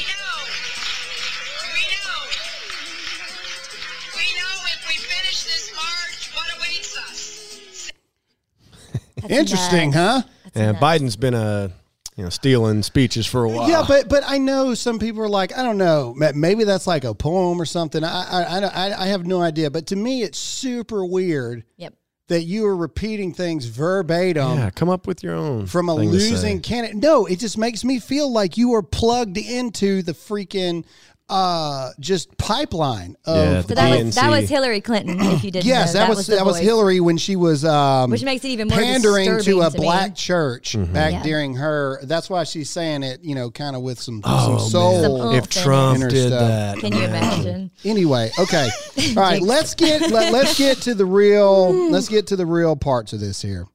[9.17, 10.25] That's Interesting, enough.
[10.25, 10.29] huh?
[10.45, 10.83] That's yeah, enough.
[10.83, 11.71] Biden's been a
[12.17, 13.69] you know stealing speeches for a while.
[13.69, 17.05] Yeah, but but I know some people are like, I don't know, maybe that's like
[17.05, 18.03] a poem or something.
[18.03, 21.65] I I I, I have no idea, but to me, it's super weird.
[21.77, 21.95] Yep
[22.31, 24.57] that you are repeating things verbatim.
[24.57, 26.97] yeah, come up with your own From a losing candidate.
[26.97, 30.85] No, it just makes me feel like you are plugged into the freaking
[31.31, 35.21] uh just pipeline of Yeah, So the that was that was Hillary Clinton.
[35.21, 36.01] If you didn't, Yes, know.
[36.01, 36.59] that, was, the that was.
[36.59, 39.85] Hillary when she was um, Which makes it even more pandering to a to me.
[39.85, 41.23] black church back Yeah.
[41.23, 42.01] during her.
[42.03, 45.19] That's why she's saying it, you know, kind of with some Oh, some soul.
[45.21, 45.35] Some.
[45.37, 46.41] If Trump did stuff.
[46.41, 47.71] that, Can you imagine?
[47.85, 48.69] Anyway, okay,
[49.11, 49.41] all right.
[49.41, 51.73] let's get let, let's get to the real.
[51.91, 53.67] Let's get to the real parts of this here.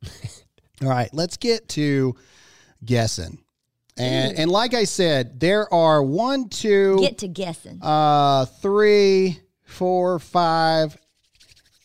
[0.83, 2.15] All right, let's get to
[2.83, 3.39] guessing.
[3.97, 7.79] And and like I said, there are one, two, Get to guessing.
[7.81, 10.97] uh, three, four, five,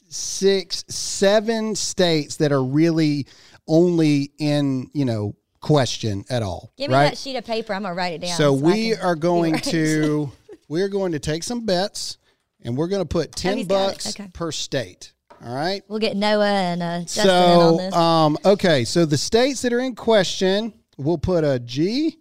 [0.08, 3.26] six, seven states that are really
[3.68, 6.72] only in you know question at all.
[6.76, 7.04] Give me right?
[7.10, 7.72] that sheet of paper.
[7.74, 8.36] I'm gonna write it down.
[8.36, 9.64] So I we can are going right.
[9.64, 10.32] to
[10.68, 12.18] we're going to take some bets
[12.62, 13.92] and we're going to put 10 he's got it.
[13.92, 14.30] bucks Okay.
[14.32, 15.12] per state.
[15.44, 15.82] All right?
[15.88, 17.94] We'll get Noah and uh, Justin in on So this.
[17.94, 22.18] um okay, so the states that are in question, we'll put a G,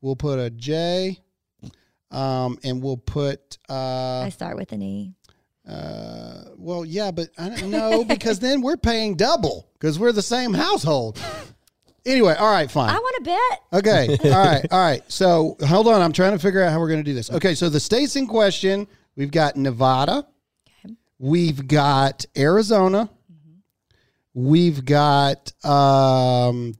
[0.00, 1.18] we'll put a J,
[2.10, 5.12] um and we'll put uh I start with an E.
[5.68, 10.22] uh well yeah, but I don't know because then we're paying double cuz we're the
[10.22, 11.18] same household.
[12.06, 12.88] Anyway, all right, fine.
[12.88, 13.84] I want to bet.
[13.84, 14.30] Okay.
[14.32, 14.66] All right.
[14.70, 15.02] All right.
[15.12, 16.00] So hold on.
[16.00, 17.30] I'm trying to figure out how we're going to do this.
[17.30, 17.54] Okay.
[17.54, 20.26] So the states in question we've got Nevada,
[20.84, 20.94] okay.
[21.18, 23.10] we've got Arizona,
[24.32, 26.72] we've got um,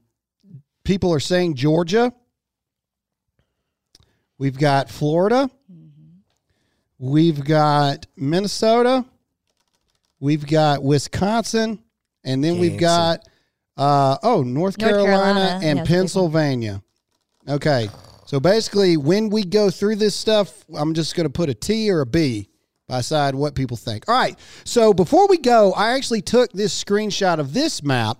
[0.88, 2.10] people are saying Georgia,
[4.38, 5.50] we've got Florida,
[6.98, 9.04] we've got Minnesota,
[10.18, 11.78] we've got Wisconsin,
[12.24, 12.80] and then we've Kansas.
[12.80, 13.28] got
[13.76, 15.86] uh, oh North, North Carolina, Carolina, and yeah, that's a big one.
[15.86, 16.82] Pennsylvania.
[17.46, 17.88] Okay.
[18.24, 21.90] So basically, when we go through this stuff, I'm just going to put a T
[21.90, 22.48] or a B
[22.88, 24.08] beside what people think.
[24.08, 24.36] All right.
[24.64, 28.18] So before we go, I actually took this screenshot of this map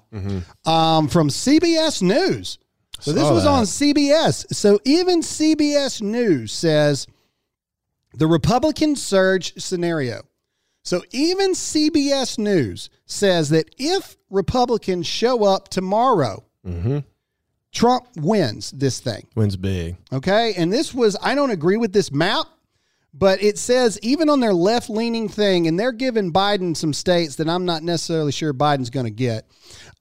[0.66, 2.59] um, from CBS News.
[3.00, 3.50] So this was that.
[3.50, 4.54] on CBS.
[4.54, 7.07] So even CBS News says
[8.14, 10.22] the Republican surge scenario.
[10.83, 16.44] So even CBS News says that if Republicans show up tomorrow,
[17.72, 19.26] Trump wins this thing.
[19.35, 19.96] wins big.
[20.12, 20.54] Okay.
[20.57, 22.46] And this was, I don't agree with this map,
[23.14, 27.37] but it says even on their left leaning thing, and they're giving Biden some states
[27.37, 29.47] that I'm not necessarily sure Biden's going to get.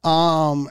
[0.04, 0.70] Um,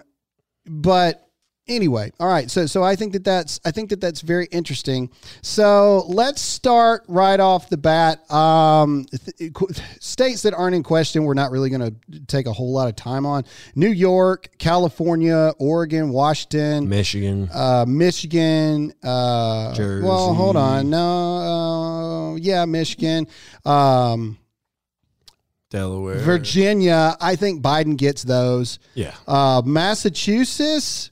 [0.67, 1.23] but
[1.69, 2.49] anyway, all right.
[2.51, 5.11] So, so I think that that's, I think that that's very interesting.
[5.43, 8.31] So let's start right off the bat.
[8.31, 9.05] Um,
[9.39, 9.53] th-
[10.01, 12.95] states that aren't in question, we're not really going to take a whole lot of
[12.97, 13.45] time on
[13.75, 17.49] New York, California, Oregon, Washington, Michigan.
[17.53, 18.93] uh, Michigan.
[19.03, 20.07] Uh, Jersey.
[20.07, 20.89] Well, hold on.
[20.91, 21.96] No, uh,
[22.37, 23.27] yeah, Michigan.
[23.65, 24.39] Um,
[25.71, 26.19] Delaware.
[26.19, 27.17] Virginia.
[27.21, 28.79] I think Biden gets those.
[28.95, 29.15] Yeah.
[29.27, 31.11] Uh, Massachusetts.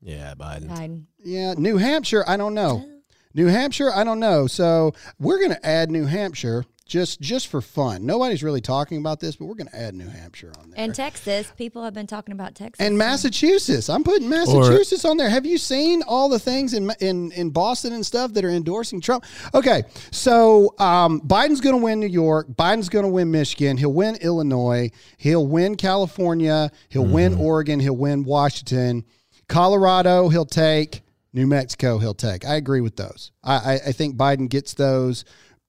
[0.00, 0.68] Yeah, Biden.
[0.68, 1.04] Biden.
[1.24, 2.24] Yeah, New Hampshire.
[2.26, 2.86] I don't know.
[3.34, 3.92] New Hampshire.
[3.92, 4.46] I don't know.
[4.46, 8.06] So we're going to add New Hampshire just just for fun.
[8.06, 10.80] Nobody's really talking about this, but we're going to add New Hampshire on there.
[10.80, 11.52] And Texas.
[11.56, 12.84] People have been talking about Texas.
[12.84, 15.28] And Massachusetts, I'm putting Massachusetts on there.
[15.28, 19.00] Have you seen all the things in in in Boston and stuff that are endorsing
[19.00, 19.24] Trump?
[19.52, 22.46] Okay, so um, Biden's going to win New York.
[22.48, 23.76] Biden's going to win Michigan.
[23.76, 24.90] He'll win Illinois.
[25.16, 26.70] He'll win California.
[26.88, 27.80] He'll win Oregon.
[27.80, 29.04] He'll win Washington.
[29.48, 30.28] Colorado.
[30.28, 31.98] He'll take New Mexico.
[31.98, 32.44] He'll take.
[32.44, 33.32] I agree with those.
[33.42, 35.24] I I, I think Biden gets those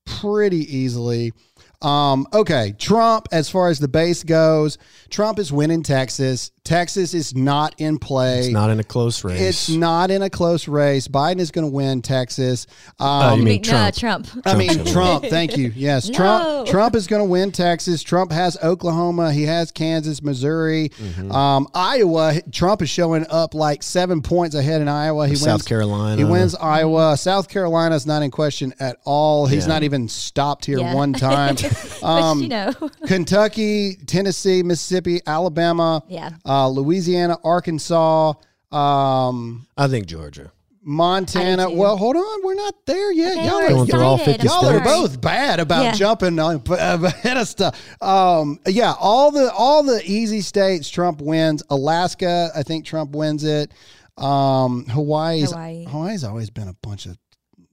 [0.07, 1.33] pretty easily.
[1.81, 6.51] Um, okay, Trump, as far as the base goes, Trump is winning Texas.
[6.67, 8.39] Texas is not in play.
[8.39, 9.39] It's not in a close race.
[9.39, 11.07] It's not in a close race.
[11.07, 12.67] Biden is going to win Texas.
[12.99, 13.95] Um, Oh, you mean No, Trump.
[14.27, 14.27] Trump.
[14.45, 15.23] I mean Trump.
[15.25, 15.71] Thank you.
[15.75, 16.15] Yes, No.
[16.17, 16.67] Trump.
[16.67, 18.03] Trump is going to win Texas.
[18.03, 19.31] Trump has Oklahoma.
[19.31, 21.31] He has Kansas, Missouri, Mm-hmm.
[21.31, 22.41] um, Iowa.
[22.51, 25.27] Trump is showing up like seven points ahead in Iowa.
[25.27, 26.17] He South wins Carolina.
[26.17, 27.15] He wins Iowa.
[27.17, 29.45] South Carolina is not in question at all.
[29.45, 29.73] He's Yeah.
[29.73, 30.93] not even stopped here Yeah.
[30.93, 31.55] one time.
[32.01, 32.73] but Um, you know,
[33.05, 36.31] Kentucky, Tennessee, Mississippi, Alabama, Yeah.
[36.45, 38.33] uh, Louisiana, Arkansas,
[38.71, 40.51] um, I think Georgia.
[40.89, 41.63] Montana.
[41.63, 41.79] I do too.
[41.79, 43.33] Well, hold on, we're not there yet.
[43.37, 45.91] Okay, y'all we're are, going all 50 y'all are both bad about Yeah.
[45.93, 47.77] jumping on ahead of stuff.
[48.01, 51.61] Um, yeah, all the all the easy states Trump wins.
[51.69, 53.71] Alaska, I think Trump wins it.
[54.17, 55.85] Um, Hawaii's Hawaii.
[55.85, 57.17] Hawaii's always been a bunch of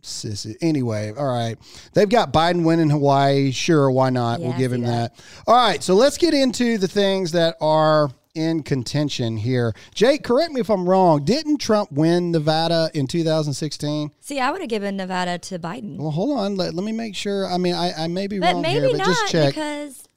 [0.02, 0.56] sissy.
[0.60, 1.56] Anyway, all right.
[1.94, 3.52] They've got Biden winning Hawaii.
[3.52, 4.40] Sure, why not?
[4.40, 5.16] Yeah, we'll give him that.
[5.16, 5.24] that.
[5.46, 9.74] All right, so let's get into the things that are in contention here.
[9.94, 11.24] Jake, correct me if I'm wrong.
[11.24, 14.10] Didn't Trump win Nevada in 2016?
[14.20, 16.56] See, I would have given Nevada to Biden, Well, hold on.
[16.56, 17.46] Let, let me make sure.
[17.46, 19.54] I mean, I, I may be but wrong maybe here, but not just check.
[19.54, 20.08] because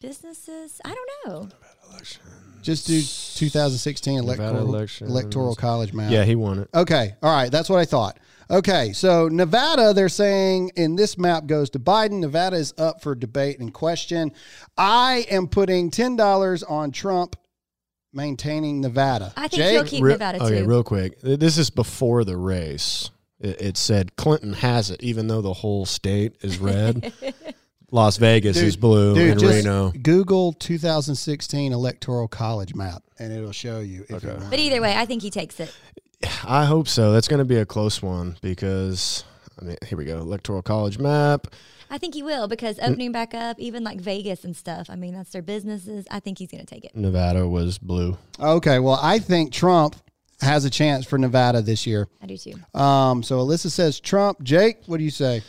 [0.00, 0.80] businesses.
[0.84, 1.48] I don't know.
[2.62, 6.10] Just do 2016 electoral, electoral college map.
[6.10, 6.68] Yeah, he won it.
[6.74, 7.14] Okay.
[7.22, 7.50] All right.
[7.50, 8.18] That's what I thought.
[8.50, 8.92] Okay.
[8.92, 12.20] So Nevada, they're saying in this map goes to Biden.
[12.20, 14.32] Nevada is up for debate and question.
[14.76, 17.36] I am putting $10 on Trump
[18.12, 19.32] maintaining Nevada.
[19.36, 19.72] I think Jake?
[19.72, 20.44] he'll keep Re- Nevada too.
[20.44, 21.20] okay, real quick.
[21.20, 23.10] This is before the race.
[23.40, 27.12] It, it said Clinton has it, even though the whole state is red.
[27.90, 29.92] Las Vegas is blue Dude, and just Reno.
[30.02, 34.04] Google 2016 electoral college map and it'll show you.
[34.10, 34.36] If Okay.
[34.50, 35.74] but either way, I think he takes it.
[36.44, 37.12] I hope so.
[37.12, 39.24] That's going to be a close one because
[39.60, 40.18] I mean, here we go.
[40.18, 41.46] Electoral college map.
[41.90, 44.90] I think he will because opening back up, even like Vegas and stuff.
[44.90, 46.06] I mean, that's their businesses.
[46.10, 46.94] I think he's going to take it.
[46.94, 48.18] Nevada was blue.
[48.38, 48.78] Okay.
[48.78, 49.96] Well, I think Trump
[50.40, 52.06] has a chance for Nevada this year.
[52.22, 52.54] I do too.
[52.78, 54.42] Um, so Alyssa says Trump.
[54.42, 55.42] Jake, what do you say?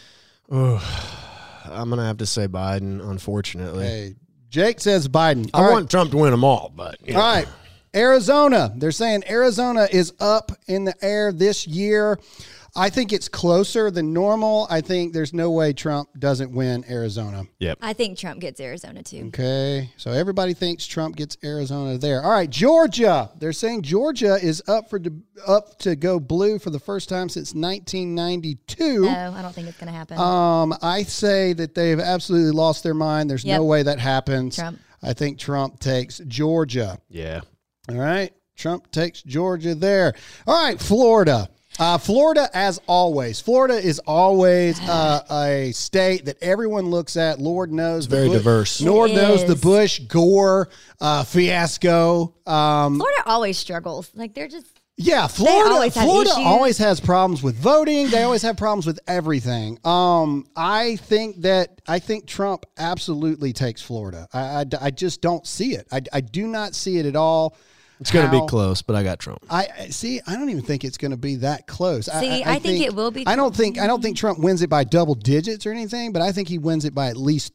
[0.50, 3.86] I'm going to have to say Biden, unfortunately.
[3.86, 4.16] Hey,
[4.50, 5.50] Jake says Biden.
[5.54, 5.74] I All right.
[5.74, 7.20] want Trump to win them all, but you know.
[7.20, 7.48] All right.
[7.96, 8.72] Arizona.
[8.76, 12.20] They're saying Arizona is up in the air this year.
[12.76, 14.68] I think it's closer than normal.
[14.70, 17.46] I think there's no way Trump doesn't win Arizona.
[17.60, 17.80] Yep.
[17.82, 19.26] I think Trump gets Arizona too.
[19.28, 19.92] Okay.
[19.98, 22.24] So everybody thinks Trump gets Arizona there.
[22.24, 23.32] All right, Georgia.
[23.38, 25.02] They're saying Georgia is up for
[25.48, 29.02] up to go blue for the first time since 1992.
[29.02, 30.18] No, I don't think it's going to happen.
[30.18, 33.30] Um, I say that they've absolutely lost their mind.
[33.30, 34.56] There's no way that happens.
[34.56, 34.80] Trump.
[35.02, 37.00] I think Trump takes Georgia.
[37.10, 37.42] Yeah.
[37.90, 38.32] All right.
[38.56, 40.14] Trump takes Georgia there.
[40.46, 41.50] All right, Florida.
[41.80, 47.40] Uh, Florida, as always, Florida is always uh, a state that everyone looks at.
[47.40, 48.82] Lord knows, the very Bu- diverse.
[48.82, 49.56] Lord It knows the.
[49.56, 50.68] Bush Gore
[51.00, 52.36] uh, fiasco.
[52.46, 54.12] Um, Florida always struggles.
[54.14, 54.68] Like they're just
[55.02, 55.74] yeah, Florida.
[55.76, 58.10] always Florida always has problems with voting.
[58.10, 59.80] They always have problems with everything.
[59.86, 64.28] Um, I think that I think Trump absolutely takes Florida.
[64.34, 65.88] I, I, I just don't see it.
[65.94, 67.56] I, I do not see it at all.
[68.00, 69.46] It's going to be close, but I got Trump.
[69.50, 70.22] I I- see.
[70.26, 72.06] I don't even think it's going to be that close.
[72.06, 73.78] See, I think it will be I don't think.
[73.78, 76.58] I don't think Trump wins it by double digits or anything, but I think he
[76.58, 77.54] wins it by at least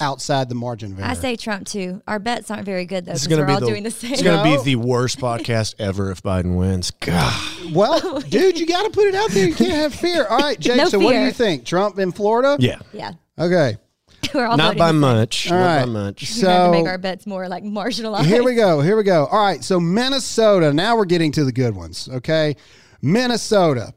[0.00, 1.08] outside the margin of error.
[1.08, 2.00] I say Trump too.
[2.06, 3.82] Our bets aren't very good though It's because going we're to be all the, doing
[3.82, 4.12] the same.
[4.12, 4.56] It's going to No.
[4.58, 6.92] be the worst podcast ever if Biden wins.
[6.92, 7.72] God.
[7.72, 9.48] well, oh dude, you got to put it out there.
[9.48, 10.24] You can't have fear.
[10.26, 10.76] All right, Jake.
[10.76, 11.64] No so, what do you think?
[11.64, 12.56] Trump in Florida?
[12.60, 12.78] Yeah.
[12.92, 13.76] yeah, Okay.
[14.34, 15.50] we're all Not by much.
[15.50, 15.80] All Not right.
[15.80, 16.34] by much.
[16.36, 18.26] We're gonna have to make our bets more like marginalized.
[18.26, 18.80] Here we go.
[18.80, 19.26] Here we go.
[19.26, 19.62] All right.
[19.62, 20.72] So Minnesota.
[20.72, 22.08] Now we're getting to the good ones.
[22.10, 22.56] Okay.
[23.02, 23.92] Minnesota.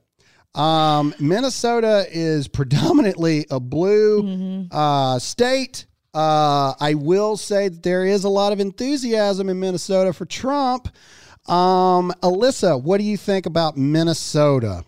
[0.53, 5.85] Um, Minnesota is predominantly a blue uh, state.
[6.13, 10.89] Uh, I will say that there is a lot of enthusiasm in Minnesota for Trump.
[11.47, 14.83] Um, Alyssa, what do you think about Minnesota?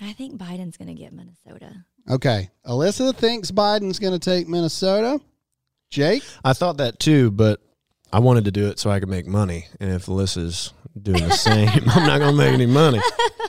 [0.00, 1.84] I think Biden's going to get Minnesota.
[2.08, 2.50] Okay.
[2.66, 5.20] Alyssa thinks Biden's going to take Minnesota.
[5.90, 6.22] Jake?
[6.44, 7.60] I thought that too, but
[8.12, 9.66] I wanted to do it so I could make money.
[9.80, 13.00] And if Alyssa's doing the same, I'm not going to make any money.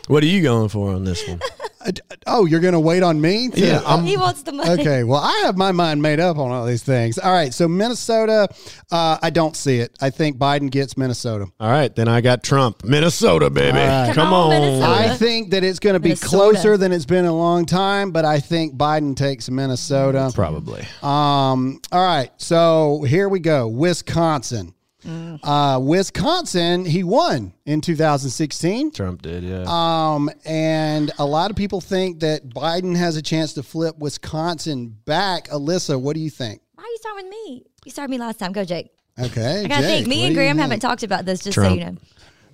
[0.07, 1.39] What are you going for on this one?
[1.85, 3.49] Uh, d- Oh, you're going to wait on me?
[3.49, 4.69] to- Yeah, I'm- he wants the money.
[4.81, 7.17] Okay, well, I have my mind made up on all these things.
[7.17, 8.47] All right, so Minnesota,
[8.91, 9.91] uh, I don't see it.
[9.99, 11.47] I think Biden gets Minnesota.
[11.59, 12.83] All right, then I got Trump.
[12.83, 13.77] Minnesota, baby.
[13.79, 14.05] All right.
[14.13, 14.61] Come Come on, on.
[14.61, 14.91] Minnesota.
[15.13, 16.29] I think that it's going to be Minnesota.
[16.29, 20.31] closer than it's been in a long time, but I think Biden takes Minnesota.
[20.33, 20.81] Probably.
[21.01, 23.67] Um, all right, so here we go.
[23.67, 24.73] Wisconsin.
[25.03, 28.91] Uh, Wisconsin, he won in 2016.
[28.91, 29.63] Trump did, yeah.
[29.67, 34.95] Um, and a lot of people think that Biden has a chance to flip Wisconsin
[35.05, 35.47] back.
[35.49, 36.61] Alyssa, what do you think?
[36.75, 37.65] Why are you starting with me?
[37.85, 38.51] You started me last time.
[38.51, 38.91] Go, Jake.
[39.19, 40.07] Okay, I gotta Jake, think.
[40.07, 41.97] Me and Graham haven't talked about this, just so you know.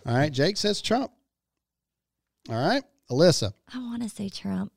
[0.05, 1.12] All right, Jake says Trump.
[2.49, 3.53] All right, Alyssa.
[3.73, 4.71] I want to say Trump.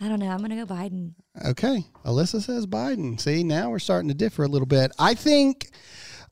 [0.00, 0.28] I don't know.
[0.28, 1.14] I'm gonna go Biden.
[1.44, 3.20] Okay, Alyssa says Biden.
[3.20, 4.92] See, now we're starting to differ a little bit.
[4.98, 5.70] I think,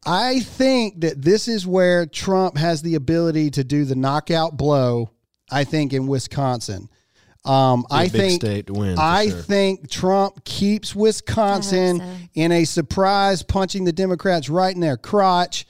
[0.07, 5.11] I think that this is where Trump has the ability to do the knockout blow.
[5.51, 6.89] I think in Wisconsin.
[7.45, 9.39] Um, I a big think state to win, I sure.
[9.43, 12.07] think Trump keeps Wisconsin so.
[12.35, 15.67] in a surprise, punching the Democrats right in their crotch,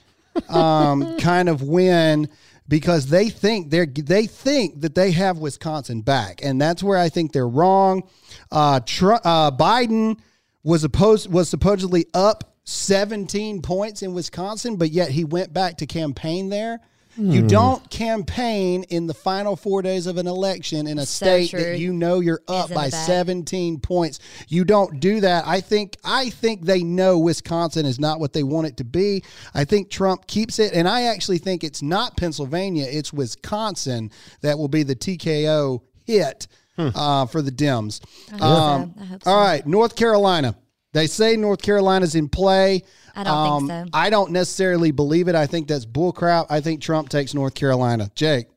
[0.47, 2.29] um, kind of win
[2.67, 7.09] because they think they're they think that they have Wisconsin back, and that's where I
[7.09, 8.09] think they're wrong.
[8.51, 10.19] Uh, Tru uh, Biden
[10.63, 15.85] was opposed was supposedly up 17 points in Wisconsin, but yet he went back to
[15.85, 16.79] campaign there.
[17.17, 21.49] You don't campaign in the final four days of an election in a So state
[21.51, 21.59] true.
[21.61, 23.05] that you know you're up in the by bag.
[23.07, 24.19] 17 points.
[24.47, 25.47] You don't do that.
[25.47, 29.23] I think I think they know Wisconsin is not what they want it to be.
[29.53, 34.11] I think Trump keeps it, and I actually think it's not Pennsylvania, it's Wisconsin
[34.41, 36.47] that will be the TKO hit
[36.77, 38.01] uh, for the Dems.
[38.33, 39.01] I hope Um, so.
[39.01, 39.31] I hope so.
[39.31, 40.55] All right, North Carolina.
[40.95, 42.81] They say North Carolina's in play.
[43.17, 43.89] I don't think Um, so.
[43.93, 45.35] I don't necessarily believe it.
[45.35, 46.45] I think that's bullcrap.
[46.49, 48.09] I think Trump takes North Carolina.
[48.15, 48.47] Jake.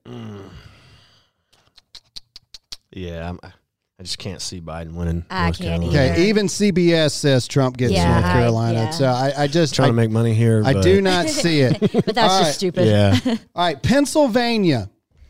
[2.93, 5.25] Yeah, I'm, I just can't see Biden winning.
[5.31, 6.13] I North can't Carolina.
[6.13, 8.79] Okay, even CBS says Trump gets Yeah, North I- Carolina.
[8.85, 8.91] yeah.
[8.91, 10.63] So I, I just Trying I, to make money here.
[10.65, 11.81] I but- do not see it.
[11.93, 12.55] But that's All just right.
[12.55, 12.87] stupid.
[12.87, 13.19] Yeah,
[13.55, 14.89] All right, Pennsylvania.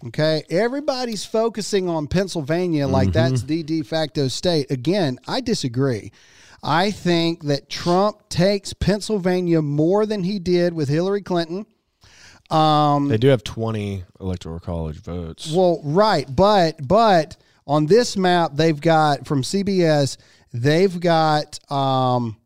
[0.08, 4.70] Okay, everybody's focusing on Pennsylvania like that's the de facto state.
[4.70, 6.12] Again, I disagree.
[6.62, 11.66] I think that Trump takes Pennsylvania more than he did with Hillary Clinton.
[13.08, 15.52] they do have 20 electoral college votes.
[15.52, 17.36] Well, right, but but
[17.66, 20.16] on this map they've got from CBS,
[20.52, 22.36] they've got um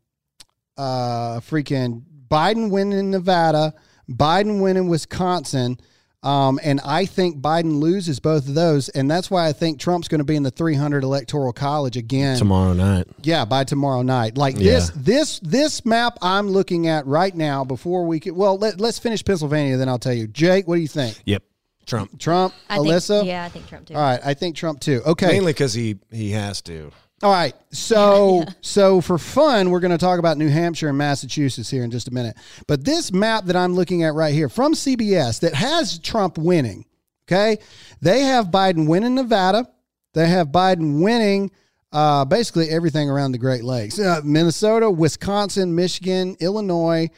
[0.76, 3.74] uh freaking Biden winning in Nevada,
[4.10, 5.78] Biden winning in Wisconsin.
[6.22, 10.06] Um, and I think Biden loses both of those, and that's why I think Trump's
[10.06, 12.38] going to be in the 300 electoral college again.
[12.38, 13.08] Tomorrow night.
[13.22, 14.38] Yeah, by tomorrow night.
[14.38, 15.02] Like this, Yeah.
[15.02, 17.64] this, this map I'm looking at right now.
[17.64, 20.28] Before we could, well, let, let's finish Pennsylvania, then I'll tell you.
[20.28, 21.20] Jake, what do you think?
[21.24, 21.42] Yep.
[21.84, 22.16] Trump.
[22.20, 23.26] Trump, I think, Alyssa.
[23.26, 23.94] Yeah, I think Trump too.
[23.94, 25.02] All right, I think Trump too.
[25.04, 25.26] Okay.
[25.26, 26.92] Mainly because he he has to.
[27.22, 27.54] All right.
[27.70, 31.90] So so for fun, we're going to talk about New Hampshire and Massachusetts here in
[31.90, 32.36] just a minute.
[32.66, 36.84] But this map that I'm looking at right here from CBS that has Trump winning,
[37.26, 37.58] okay?
[38.00, 39.66] They have Biden winning Nevada.
[40.14, 41.50] They have Biden winning
[41.92, 43.98] uh, basically everything around the Great Lakes.
[43.98, 47.08] Uh, Minnesota, Wisconsin, Michigan, Illinois.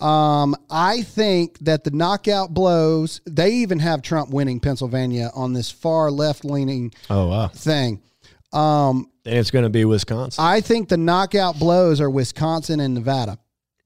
[0.00, 5.70] Um, I think that the knockout blows, they even have Trump winning Pennsylvania on this
[5.70, 7.48] far left leaning Oh wow.
[7.48, 8.00] thing.
[8.52, 10.42] Um, And it's going to be Wisconsin.
[10.44, 13.38] I think the knockout blows are Wisconsin and Nevada.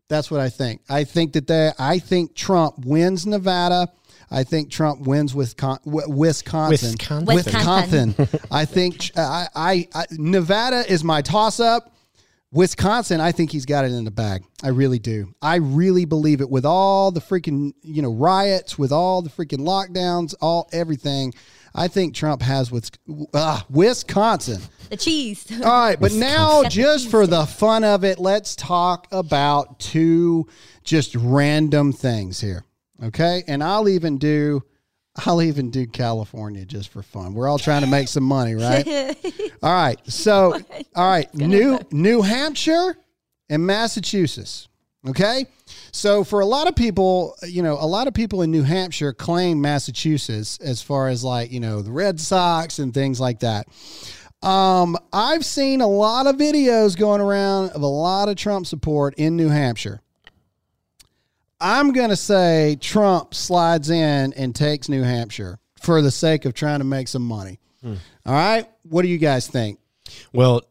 [0.09, 0.83] That's what I think.
[0.89, 1.73] I think that they.
[1.79, 3.89] I think Trump wins Nevada.
[4.31, 5.93] I think Trump wins Wisconsin.
[6.17, 6.93] Wisconsin.
[7.27, 8.15] Wisconsin.
[8.17, 8.41] Wisconsin.
[8.51, 11.93] I think I, I, I Nevada is my toss up.
[12.53, 14.43] Wisconsin, I think he's got it in the bag.
[14.63, 15.35] I really do.
[15.43, 19.61] I really believe it with all the freaking, you know, riots, with all the freaking
[19.61, 21.35] lockdowns, all everything.
[21.75, 22.91] I think Trump has with
[23.35, 24.63] uh, Wisconsin.
[24.89, 25.47] The cheese.
[25.65, 30.47] All right, but now just for the fun of it, let's talk about two
[30.85, 32.65] just random things here.
[33.03, 33.43] Okay?
[33.47, 34.63] And I'll even do
[35.25, 37.33] I'll even do California just for fun.
[37.33, 38.87] We're all trying to make some money, right?
[39.63, 39.99] all right.
[40.11, 40.59] So,
[40.95, 42.97] all right, New New Hampshire
[43.49, 44.69] and Massachusetts.
[45.09, 45.47] Okay?
[45.93, 49.13] So for a lot of people, you know, a lot of people in New Hampshire
[49.13, 53.69] claim Massachusetts as far as like, you know, the Red Sox and things like that.
[54.43, 59.15] Um, I've seen a lot of videos going around of a lot of Trump support
[59.17, 60.01] in New Hampshire.
[61.61, 66.55] I'm going to say Trump slides in and takes New Hampshire for the sake of
[66.55, 67.59] trying to make some money.
[67.85, 68.69] All right.
[68.83, 69.79] What do you guys think?
[70.33, 70.63] Well,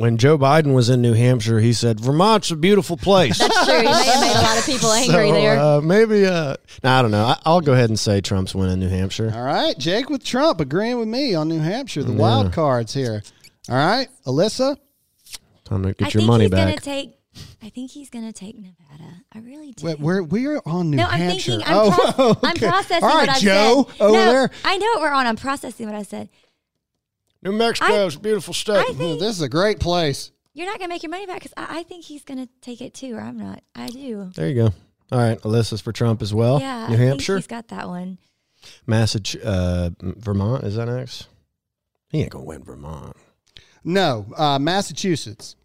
[0.00, 3.38] when Joe Biden was in New Hampshire, he said Vermont's a beautiful place.
[3.38, 3.76] That's true.
[3.78, 5.58] He may have made a lot of people angry So, there.
[5.60, 6.26] Uh, maybe.
[6.26, 7.24] Uh, no, I don't know.
[7.24, 9.30] I, I'll go ahead and say Trump's winning New Hampshire.
[9.34, 9.76] All right.
[9.78, 13.22] Jake with Trump agreeing with me on New Hampshire, the wild cards here.
[13.68, 14.08] All right.
[14.26, 14.76] Alyssa?
[15.64, 16.82] Time to I get your think money he's gonna back.
[16.82, 17.16] take.
[17.62, 19.22] I think he's gonna take Nevada.
[19.32, 19.86] I really do.
[19.86, 21.52] Wait, we're, we're on New no, I'm Hampshire.
[21.58, 21.68] thinking.
[21.68, 24.00] I'm, oh, pro- I'm processing All right, what I Joe said.
[24.02, 24.50] over no, there.
[24.64, 25.26] I know what we're on.
[25.28, 26.28] I'm processing what I said.
[27.42, 28.76] New Mexico is a beautiful state.
[28.76, 30.30] I Oh, think this is a great place.
[30.52, 32.92] you're not gonna make your money back because I, I think he's gonna take it
[32.94, 33.62] too, or I'm not.
[33.74, 34.30] I do.
[34.34, 34.72] there you go.
[35.12, 36.60] All right, Alyssa's for Trump as well.
[36.60, 38.18] yeah, New I Hampshire, think he's got that one.
[38.86, 40.64] Massachusetts, uh, Vermont.
[40.64, 41.28] Is that next?
[42.10, 43.16] He ain't gonna win Vermont.
[43.82, 45.56] No, uh, Massachusetts.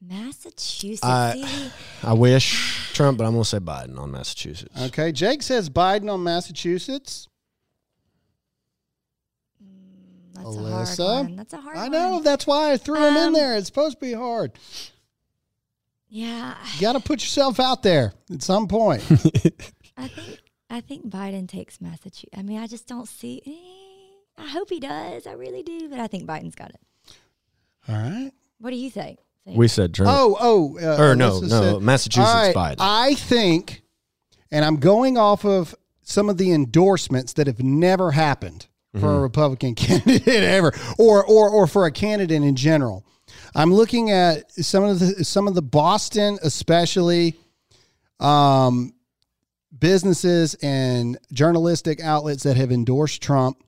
[0.00, 1.00] Massachusetts.
[1.02, 1.70] I-
[2.02, 4.80] I wish Trump, but I'm gonna say Biden on Massachusetts.
[4.80, 5.10] Okay.
[5.12, 7.27] Jake says Biden on Massachusetts.
[10.44, 11.06] That's a Alyssa?
[11.14, 11.36] hard one.
[11.36, 11.92] That's a hard I one.
[11.92, 12.20] know.
[12.20, 13.56] That's why I threw him in Um, there.
[13.56, 14.52] It's supposed to be hard.
[16.10, 19.02] Yeah, You got to put yourself out there at some point.
[19.96, 22.30] I think I think Biden takes Massachusetts.
[22.36, 23.42] I mean, I just don't see.
[23.46, 25.26] eh, I hope he does.
[25.26, 26.80] I really do, but I think Biden's got it.
[27.88, 28.32] All right.
[28.58, 29.18] What do you think?
[29.44, 30.10] Think- We said Trump.
[30.14, 30.78] Oh, oh.
[30.78, 32.76] Uh, Or no, no, said- Massachusetts All right, Biden.
[32.78, 33.82] I think,
[34.50, 39.06] and I'm going off of some of the endorsements that have never happened for Mm-hmm.
[39.06, 43.04] a Republican candidate ever, or or or for a candidate in general.
[43.54, 47.36] I'm looking at some of the some of the Boston, especially.
[48.20, 48.94] Um,
[49.78, 53.62] businesses and journalistic outlets that have endorsed Trump.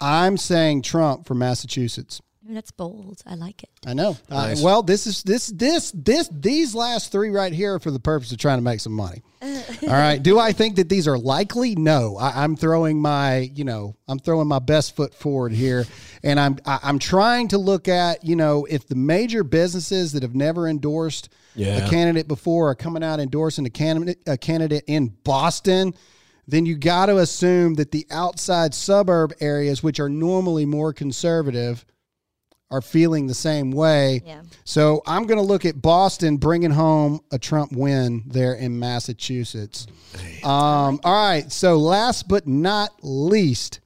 [0.00, 2.22] I'm saying Trump for Massachusetts.
[2.48, 3.20] Ooh, that's bold.
[3.26, 3.70] I like it.
[3.86, 4.16] I know.
[4.30, 8.00] Uh, well, this is this this this these last three right here are for the
[8.00, 9.22] purpose of trying to make some money.
[9.42, 10.22] All right.
[10.22, 11.74] Do I think that these are likely?
[11.74, 12.16] No.
[12.16, 15.84] I, I'm throwing my you know I'm throwing my best foot forward here,
[16.22, 20.22] and I'm I, I'm trying to look at you know if the major businesses that
[20.22, 21.86] have never endorsed Yeah.
[21.86, 25.94] a candidate before are coming out endorsing a candidate a candidate in Boston.
[26.50, 31.84] Then you got to assume that the outside suburb areas, which are normally more conservative,
[32.70, 34.22] are feeling the same way.
[34.26, 34.42] Yeah.
[34.64, 39.86] So I'm going to look at Boston bringing home a Trump win there in Massachusetts.
[40.44, 41.50] Um, all right.
[41.50, 43.80] So last but not least,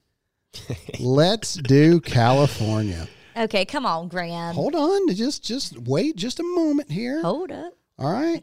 [1.00, 3.08] let's do California.
[3.36, 4.54] Okay, come on, Graham.
[4.54, 5.14] Hold on.
[5.14, 7.22] Just just wait just a moment here.
[7.22, 7.72] Hold up.
[7.98, 8.42] All right.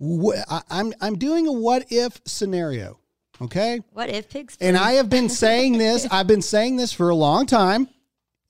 [0.00, 2.98] Wh- I, I'm I'm doing a what if scenario.
[3.40, 3.80] Okay.
[3.92, 4.56] What if pigs?
[4.60, 4.76] And?
[4.76, 7.88] I have been saying this, I've been saying this for a long time.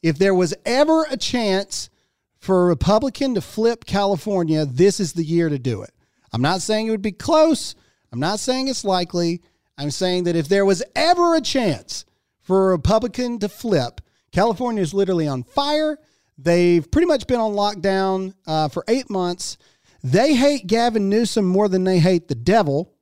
[0.05, 1.89] If there was ever a chance
[2.37, 5.93] for a Republican to flip California, this is the year to do it.
[6.31, 7.75] I'm not saying it would be close.
[8.13, 9.41] I'm not saying it's likely.
[9.79, 12.05] I'm saying that if there was ever a chance
[12.43, 15.97] for a Republican to flip, California is literally on fire.
[16.37, 19.57] They've pretty much been on lockdown uh, for eight months.
[20.03, 22.94] They hate Gavin Newsom more than they hate the devil.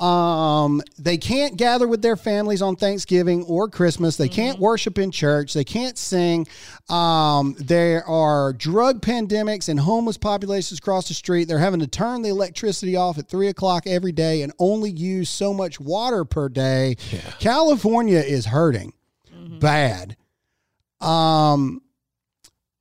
[0.00, 4.16] Um, they can't gather with their families on Thanksgiving or Christmas.
[4.16, 5.52] They can't worship in church.
[5.52, 6.46] They can't sing.
[6.88, 11.48] Um, there are drug pandemics and homeless populations across the street.
[11.48, 15.28] They're having to turn the electricity off at three o'clock every day and only use
[15.28, 16.96] so much water per day.
[17.38, 18.94] California is hurting
[19.60, 20.16] bad.
[21.00, 21.82] Um,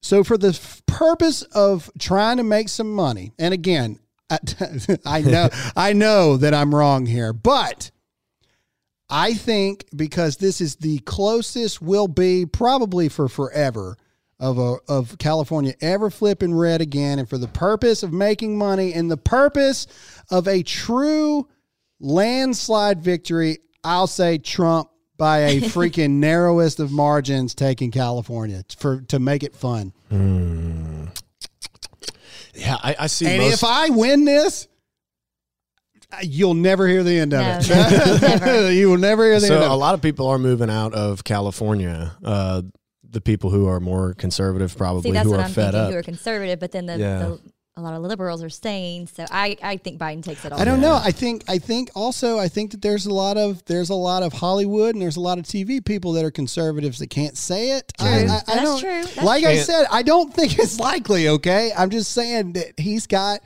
[0.01, 3.99] so for the f- purpose of trying to make some money, and again,
[4.29, 4.37] I,
[5.05, 7.91] I know I know that I'm wrong here, but
[9.09, 13.97] I think because this is the closest will be probably for forever
[14.39, 18.93] of a of California ever flipping red again, and for the purpose of making money
[18.93, 19.87] and the purpose
[20.29, 21.47] of a true
[21.99, 29.19] landslide victory, I'll say Trump by a freaking narrowest of margins taking California for to
[29.19, 29.93] make it fun.
[30.09, 30.98] Hmm.
[32.59, 33.25] Yeah, I, I see.
[33.27, 34.67] And most, if I win this,
[36.23, 37.69] you'll never hear the end of No, it.
[37.69, 38.71] never, never.
[38.71, 39.69] you will never hear the so end of it.
[39.69, 42.15] So a lot of people are moving out of California.
[42.23, 42.63] Uh,
[43.11, 45.79] the people who are more conservative, probably See, that's who what are I'm fed thinking.
[45.81, 45.91] up.
[45.91, 47.19] Who are conservative, but then the, Yeah.
[47.19, 47.39] the
[47.79, 49.07] a lot of liberals are staying.
[49.07, 50.59] So I, I think Biden takes it all.
[50.59, 50.99] I don't know.
[51.03, 54.23] I think I think also I think that there's a lot of there's a lot
[54.23, 57.71] of Hollywood and there's a lot of TV people that are conservatives that can't say
[57.71, 57.91] it.
[57.99, 59.03] I, I, I That's don't, true.
[59.03, 61.27] That's like I said, I don't think it's likely.
[61.29, 63.41] Okay, I'm just saying that he's got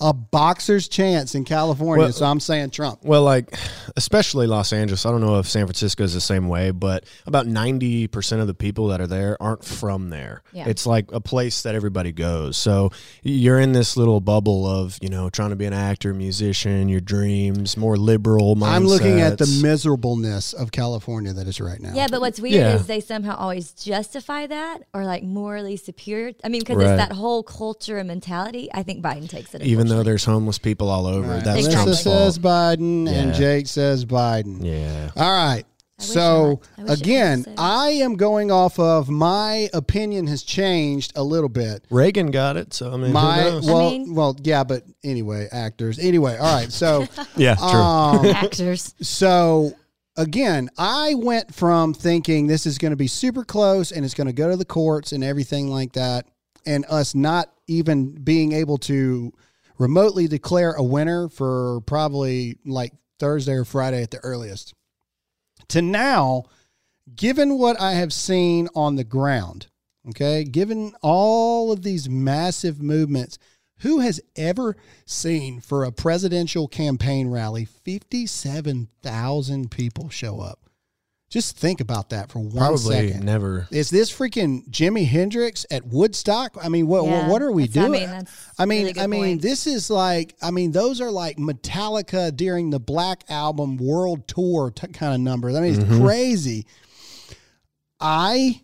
[0.00, 2.04] a boxer's chance in California.
[2.04, 3.00] Well- so I'm saying Trump.
[3.04, 3.52] Well, like
[3.96, 5.04] especially Los Angeles.
[5.04, 8.46] I don't know if San Francisco is the same way, but about ninety percent of
[8.46, 10.42] the people that are there aren't from there.
[10.52, 10.68] Yeah.
[10.68, 12.56] It's like a place that everybody goes.
[12.56, 12.90] So
[13.22, 17.00] you're in this little bubble of you know trying to be an actor, musician, your
[17.00, 18.54] dreams, more liberal.
[18.56, 18.68] Mindsets.
[18.68, 21.92] I'm looking at the miserableness of California that is right now.
[21.94, 22.74] Yeah, but what's weird Yeah.
[22.76, 26.32] is they somehow always justify that or like morally superior.
[26.44, 26.90] I mean, because Right.
[26.90, 28.68] it's that whole culture and mentality.
[28.72, 29.62] I think Biden takes it.
[29.62, 31.28] even though there's homeless people all over.
[31.28, 31.44] Right.
[31.44, 32.78] That's Melissa Trump's says fault.
[32.78, 34.64] Biden and Jake says Biden.
[34.64, 35.10] Yeah.
[35.16, 35.64] All right.
[36.00, 36.60] I So.
[36.78, 37.54] I again, was the same.
[37.58, 41.84] I am going off of my opinion has changed a little bit.
[41.90, 43.66] Reagan got it, so I mean, My who knows?
[43.66, 45.98] well, mean- well, yeah, but anyway, actors.
[45.98, 46.70] Anyway, all right.
[46.70, 47.66] So, yeah, true.
[47.66, 48.94] um, actors.
[49.00, 49.72] so
[50.16, 54.26] again, I went from thinking this is going to be super close and it's going
[54.28, 56.26] to go to the courts and everything like that,
[56.64, 59.32] and us not even being able to
[59.78, 64.74] remotely declare a winner for probably like Thursday or Friday at the earliest.
[65.68, 66.44] To now,
[67.14, 69.68] given what I have seen on the ground,
[70.08, 73.38] okay, given all of these massive movements,
[73.80, 74.76] who has ever
[75.06, 80.67] seen for a presidential campaign rally 57,000 people show up?
[81.30, 83.10] Just think about that for one second.
[83.10, 83.68] Probably never.
[83.70, 86.56] Is this freaking Jimi Hendrix at Woodstock?
[86.62, 88.00] I mean, what Yeah, what, what are we that's- I doing?
[88.00, 91.10] mean, that's I mean, really good I mean, this is like, I mean, those are
[91.10, 95.54] like Metallica during the Black Album World Tour t- kind of numbers.
[95.54, 96.02] I mean, it's Mm-hmm.
[96.02, 96.66] crazy.
[98.00, 98.62] I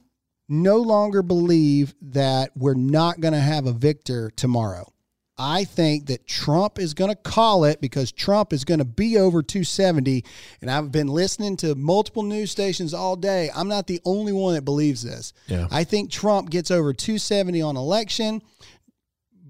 [0.49, 4.91] no longer believe that we're not going to have a victor tomorrow.
[5.37, 9.19] I think that Trump is going to call it because Trump is going to be
[9.19, 10.25] over 270.
[10.61, 13.51] And I've been listening to multiple news stations all day.
[13.55, 15.33] I'm not the only one that believes this.
[15.49, 15.67] Yeah.
[15.73, 18.43] I think Trump gets over 270 on election,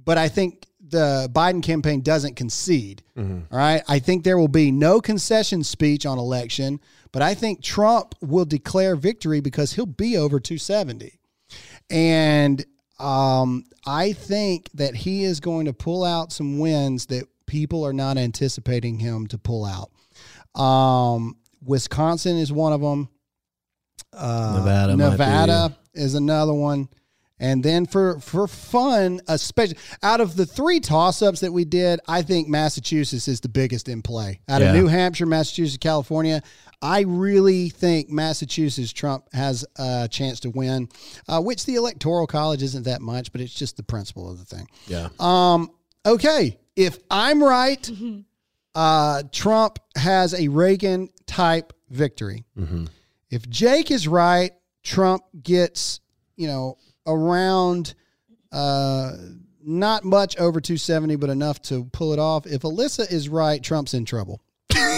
[0.04, 3.02] but I think the Biden campaign doesn't concede.
[3.16, 3.52] Mm-hmm.
[3.52, 3.82] all right.
[3.88, 6.80] I think there will be no concession speech on election,
[7.12, 11.18] but I think Trump will declare victory because he'll be over 270.
[11.90, 12.64] And
[12.98, 17.92] um, I think that he is going to pull out some wins that people are
[17.92, 19.90] not anticipating him to pull out.
[20.60, 23.08] Um, Wisconsin is one of them.
[24.12, 26.88] Uh, Nevada Nevada is another one.
[27.40, 31.98] And then for for fun, especially out of the three toss ups that we did,
[32.06, 34.40] I think Massachusetts is the biggest in play.
[34.48, 34.68] Out Yeah.
[34.70, 36.42] of New Hampshire, Massachusetts, California,
[36.82, 40.88] I really think Massachusetts Trump has a chance to win,
[41.28, 44.44] uh, which the electoral college isn't that much, but it's just the principle of the
[44.44, 44.66] thing.
[44.86, 45.08] Yeah.
[45.18, 45.70] Um,
[46.04, 47.90] okay, if I'm right,
[48.74, 52.44] uh, Trump has a Reagan type victory.
[53.30, 54.52] If Jake is right,
[54.82, 56.00] Trump gets,
[56.36, 57.94] you know, around
[58.52, 59.12] uh,
[59.62, 62.46] not much over 270, but enough to pull it off.
[62.46, 64.40] If Alyssa is right, Trump's in trouble.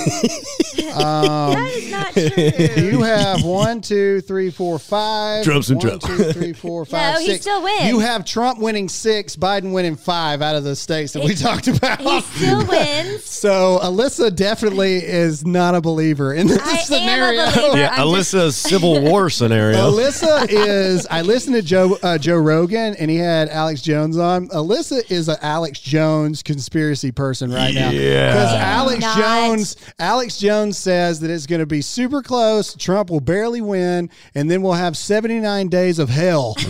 [0.06, 2.86] That is not true.
[2.96, 5.44] You have one, two, three, four, five.
[5.44, 6.08] Trump's in One, trouble.
[6.08, 7.84] two, three, four, five, No, he still wins.
[7.88, 11.68] You have Trump winning six, Biden winning five out of the states that we talked
[11.68, 12.00] about.
[12.00, 13.24] he still wins.
[13.24, 17.50] So Alyssa definitely is not a believer in this I am a scenario.
[17.52, 17.78] believer.
[17.78, 19.78] Yeah, I'm just- Alyssa's Civil War scenario.
[19.90, 21.06] Alyssa is.
[21.10, 24.48] I listened to Joe uh, Joe Rogan and he had Alex Jones on.
[24.48, 27.90] Alyssa is an Alex Jones conspiracy person right now.
[27.90, 28.32] Yeah.
[28.32, 29.18] because Alex not.
[29.18, 32.74] Jones Alex Jones says that it's going to be super close.
[32.74, 36.54] Trump will barely win, and then we'll have seventy nine days of hell.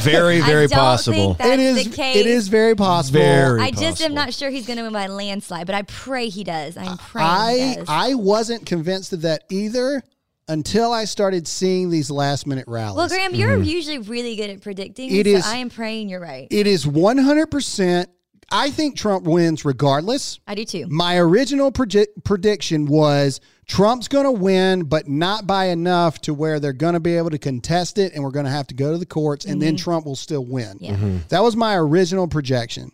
[0.00, 1.34] very, I very don't possible.
[1.34, 1.84] think that's it is.
[1.84, 2.16] the case.
[2.16, 3.20] It is very possible.
[3.20, 5.82] Very I just am not sure he's going to win by a landslide, but I
[5.82, 6.78] pray he does.
[6.78, 7.86] I'm praying he I does.
[7.88, 10.02] I wasn't convinced of that either
[10.48, 12.96] until I started seeing these last minute rallies.
[12.96, 13.64] well, Graham, you're mm-hmm.
[13.64, 15.14] usually really good at predicting.
[15.14, 16.48] It so is- I am praying you're right.
[16.50, 18.06] It is 100%.
[18.50, 20.40] I think Trump wins regardless.
[20.46, 20.86] I do too.
[20.88, 26.58] My original proje- prediction was Trump's going to win, but not by enough to where
[26.58, 28.92] they're going to be able to contest it and we're going to have to go
[28.92, 29.84] to the courts and then mm-hmm.
[29.84, 30.78] Trump will still win.
[30.80, 30.92] Yeah.
[30.92, 31.18] Mm-hmm.
[31.28, 32.90] That was my original projection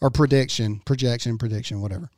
[0.00, 2.08] or prediction, projection, prediction, whatever.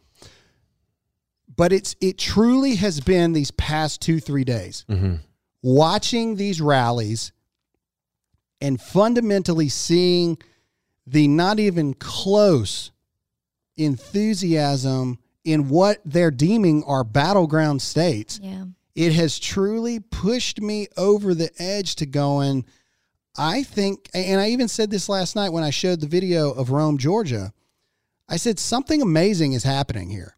[1.57, 5.16] But it's it truly has been these past 2-3 days mm-hmm.
[5.62, 7.32] watching these rallies
[8.61, 10.36] and fundamentally seeing
[11.07, 12.91] the not even close
[13.77, 18.41] enthusiasm in what they're deeming are battleground states.
[18.43, 18.65] Yeah.
[18.95, 22.65] it has truly pushed me over the edge to going
[23.37, 26.71] i think and i even said this last night when i showed the video of
[26.71, 27.53] rome georgia.
[28.29, 30.35] I said something amazing is happening here.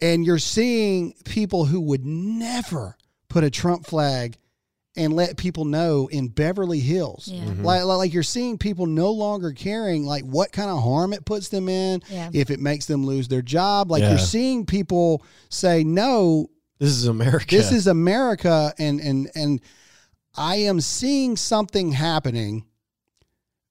[0.00, 2.96] And you're seeing people who would never
[3.28, 4.38] put a trump flag
[4.96, 7.44] and let people know in beverly hills Yeah.
[7.44, 7.64] Mm-hmm.
[7.64, 11.48] like, like you're seeing people no longer caring like what kind of harm it puts
[11.48, 12.30] them in Yeah.
[12.32, 14.10] if it makes them lose their job like Yeah.
[14.10, 17.54] you're seeing people say no This is America.
[17.56, 19.60] this is America, and and and
[20.36, 22.64] I am seeing something happening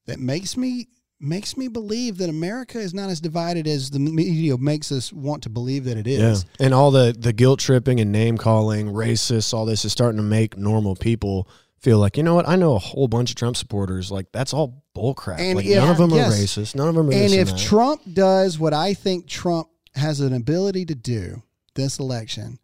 [0.06, 0.88] that makes me
[1.20, 5.44] makes me believe that America is not as divided as the media makes us want
[5.44, 6.46] to believe that it is.
[6.60, 10.18] Yeah, and all the the guilt tripping and name calling, racist, all this is starting
[10.18, 11.50] to make normal people
[11.80, 12.48] feel like you know what?
[12.48, 14.12] I know a whole bunch of Trump supporters.
[14.12, 15.40] Like that's all bullcrap.
[15.40, 16.32] And like if- none of them yes.
[16.32, 16.76] are racist.
[16.76, 17.14] None of them are.
[17.14, 17.60] And if and.
[17.60, 21.42] Trump does what I think Trump has an ability to do
[21.76, 22.60] this election,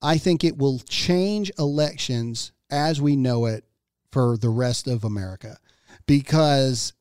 [0.00, 3.64] I think it will change elections as we know it
[4.10, 5.58] for the rest of America
[6.06, 6.92] because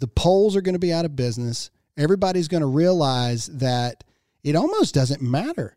[0.00, 1.70] the polls are going to be out of business.
[1.96, 4.02] Everybody's going to realize that
[4.42, 5.76] it almost doesn't matter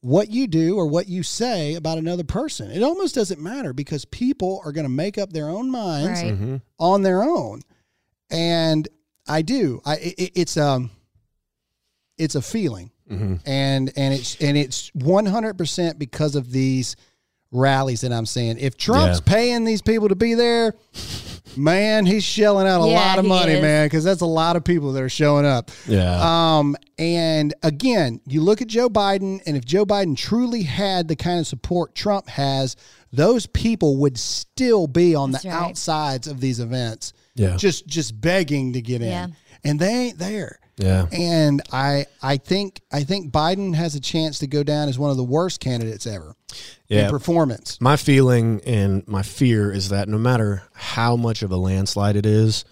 [0.00, 2.70] what you do or what you say about another person.
[2.70, 6.32] It almost doesn't matter because people are going to make up their own minds Right.
[6.40, 6.60] Mhm.
[6.78, 7.62] on their own.
[8.30, 8.86] And
[9.26, 9.80] I do.
[9.84, 10.90] I it, it's um
[12.18, 12.90] it's a feeling.
[13.10, 13.40] Mhm.
[13.44, 16.94] And and it's and it's 100% because of these
[17.52, 18.58] rallies that I'm saying.
[18.58, 19.32] If Trump's Yeah.
[19.32, 20.74] paying these people to be there,
[21.56, 23.62] man, he's shelling out a Yeah, lot of money, is.
[23.62, 25.70] man, cuz that's a lot of people that are showing up.
[25.88, 31.08] yeah, Um, and again, you look at Joe Biden, and if Joe Biden truly had
[31.08, 32.76] the kind of support Trump has,
[33.12, 35.62] those people would still be on That's the right.
[35.70, 39.26] outsides of these events, yeah, just just begging to get in, Yeah.
[39.64, 40.58] and they ain't there.
[40.76, 41.06] Yeah.
[41.12, 45.10] And I I think I think Biden has a chance to go down as one
[45.10, 46.34] of the worst candidates ever
[46.88, 47.10] in Yeah.
[47.10, 47.78] performance.
[47.80, 52.26] My feeling and my fear is that no matter how much of a landslide it
[52.26, 52.64] is,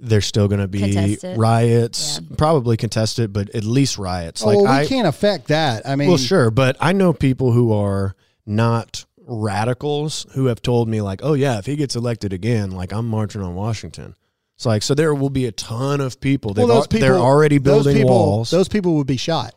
[0.00, 1.38] there's still going to be Contested.
[1.38, 4.42] riots, probably contested, but at least riots.
[4.42, 5.86] oh, Like well, we I, can't affect that.
[5.86, 10.88] I mean, well, sure, but I know people who are not radicals who have told
[10.88, 14.14] me like, "Oh yeah, if he gets elected again, like I'm marching on Washington."
[14.62, 16.54] It's like so there will be a ton of people.
[16.54, 18.48] They've, well, those people they're already those building people, walls.
[18.52, 19.56] Those people would be shot.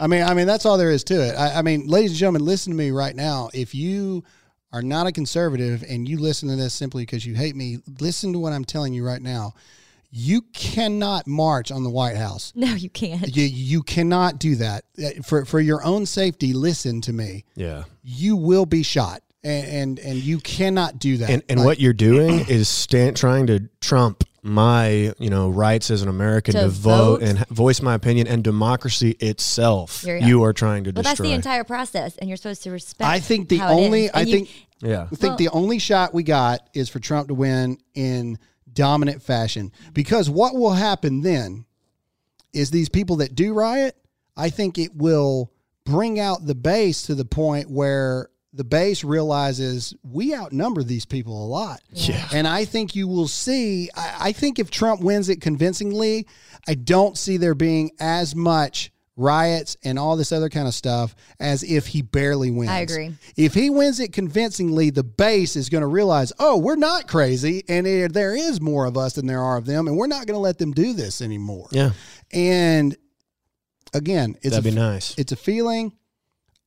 [0.00, 1.36] I mean, I mean that's all there is to it.
[1.36, 3.50] I, I mean, ladies and gentlemen, listen to me right now.
[3.54, 4.24] If you
[4.72, 8.32] are not a conservative and you listen to this simply because you hate me, listen
[8.32, 9.54] to what I'm telling you right now.
[10.10, 12.52] You cannot march on the White House.
[12.56, 13.36] No, you can't.
[13.36, 16.52] You, you cannot do that Uh, for for your own safety.
[16.52, 17.44] Listen to me.
[17.54, 17.84] yeah.
[18.02, 21.30] You will be shot, and and, and you cannot do that.
[21.30, 25.90] And and Like, what you're doing is stand, trying to trump my you know rights
[25.90, 27.22] as an American To to, vote, vote?
[27.22, 30.02] and voice my opinion and democracy itself.
[30.04, 31.10] You're- you are trying to Well, destroy.
[31.10, 33.08] that's the entire process, and you're supposed to respect.
[33.08, 34.10] I think the how only.
[34.10, 34.48] I And you- think
[34.80, 35.02] yeah.
[35.02, 38.38] I think Well- the only shot we got is for Trump to win in
[38.72, 39.70] dominant fashion.
[39.92, 41.66] Because what will happen then
[42.52, 43.96] is these people that do riot,
[44.36, 45.52] I think it will
[45.84, 51.44] bring out the base to the point where the base realizes we outnumber these people
[51.44, 51.80] a lot.
[51.92, 52.28] Yeah.
[52.32, 56.26] And I think you will see, I, I think if Trump wins it convincingly,
[56.68, 61.14] I don't see there being as much riots and all this other kind of stuff
[61.38, 62.70] as if he barely wins.
[62.70, 63.14] I agree.
[63.36, 67.62] If he wins it convincingly, the base is going to realize, oh, we're not crazy,
[67.68, 70.26] and it, there is more of us than there are of them, and we're not
[70.26, 71.68] going to let them do this anymore.
[71.72, 71.90] Yeah.
[72.32, 72.96] And
[73.94, 75.14] again, it's That'd a, be nice.
[75.18, 75.92] It's a feeling.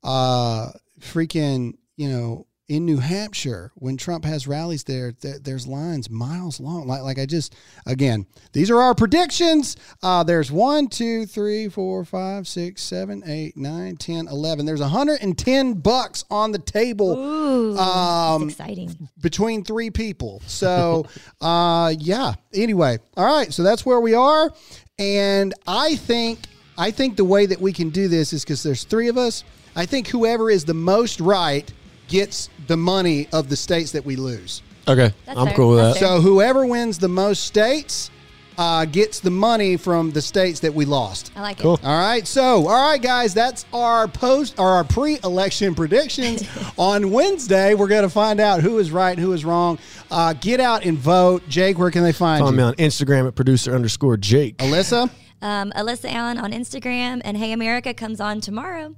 [0.03, 0.71] Uh,
[1.05, 6.59] freaking, you know, in New Hampshire when Trump has rallies there, there there's lines miles
[6.59, 6.87] long.
[6.87, 9.77] Like, like I just, again, these are our predictions.
[10.01, 14.65] Uh, there's one, two, three, four, five, six, seven, eight, nine, ten, eleven.
[14.65, 19.09] There's 110 bucks on the table Ooh, um, exciting.
[19.21, 20.41] between three people.
[20.47, 21.05] So,
[21.41, 22.33] uh, yeah.
[22.51, 23.53] Anyway, all right.
[23.53, 24.51] So that's where we are,
[24.97, 26.39] and I think
[26.79, 29.43] I think the way that we can do this is because there's three of us.
[29.75, 31.71] I think whoever is the most right
[32.07, 34.61] gets the money of the states that we lose.
[34.87, 35.11] Okay.
[35.25, 35.55] That's I'm fair.
[35.55, 36.05] cool with That's that.
[36.07, 36.17] fair.
[36.17, 38.11] So whoever wins the most states
[38.57, 41.31] uh, gets the money from the states that we lost.
[41.35, 41.63] I like it.
[41.63, 41.73] Cool.
[41.73, 41.83] it.
[41.83, 46.47] All right, so all right, guys, that's our post or our pre-election predictions.
[46.77, 49.77] On Wednesday, we're going to find out who is right, who is wrong.
[50.09, 51.43] Uh, get out and vote.
[51.49, 52.57] Jake, where can they find Follow you?
[52.57, 54.55] me on Instagram at producer underscore Jake.
[54.57, 55.09] Alyssa.
[55.41, 58.95] Um, Alyssa Allen on Instagram, and Hey America comes on tomorrow.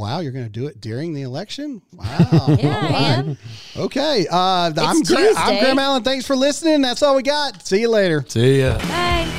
[0.00, 1.82] Wow, you're going to do it during the election?
[1.92, 2.56] Wow.
[2.58, 2.88] Yeah, I
[3.18, 3.38] am.
[3.76, 4.26] Okay.
[4.30, 6.02] Uh, I'm, Gra- I'm Graham Allen.
[6.02, 6.80] Thanks for listening.
[6.80, 7.66] That's all we got.
[7.66, 8.24] See you later.
[8.26, 8.78] See ya.
[8.78, 9.36] Bye.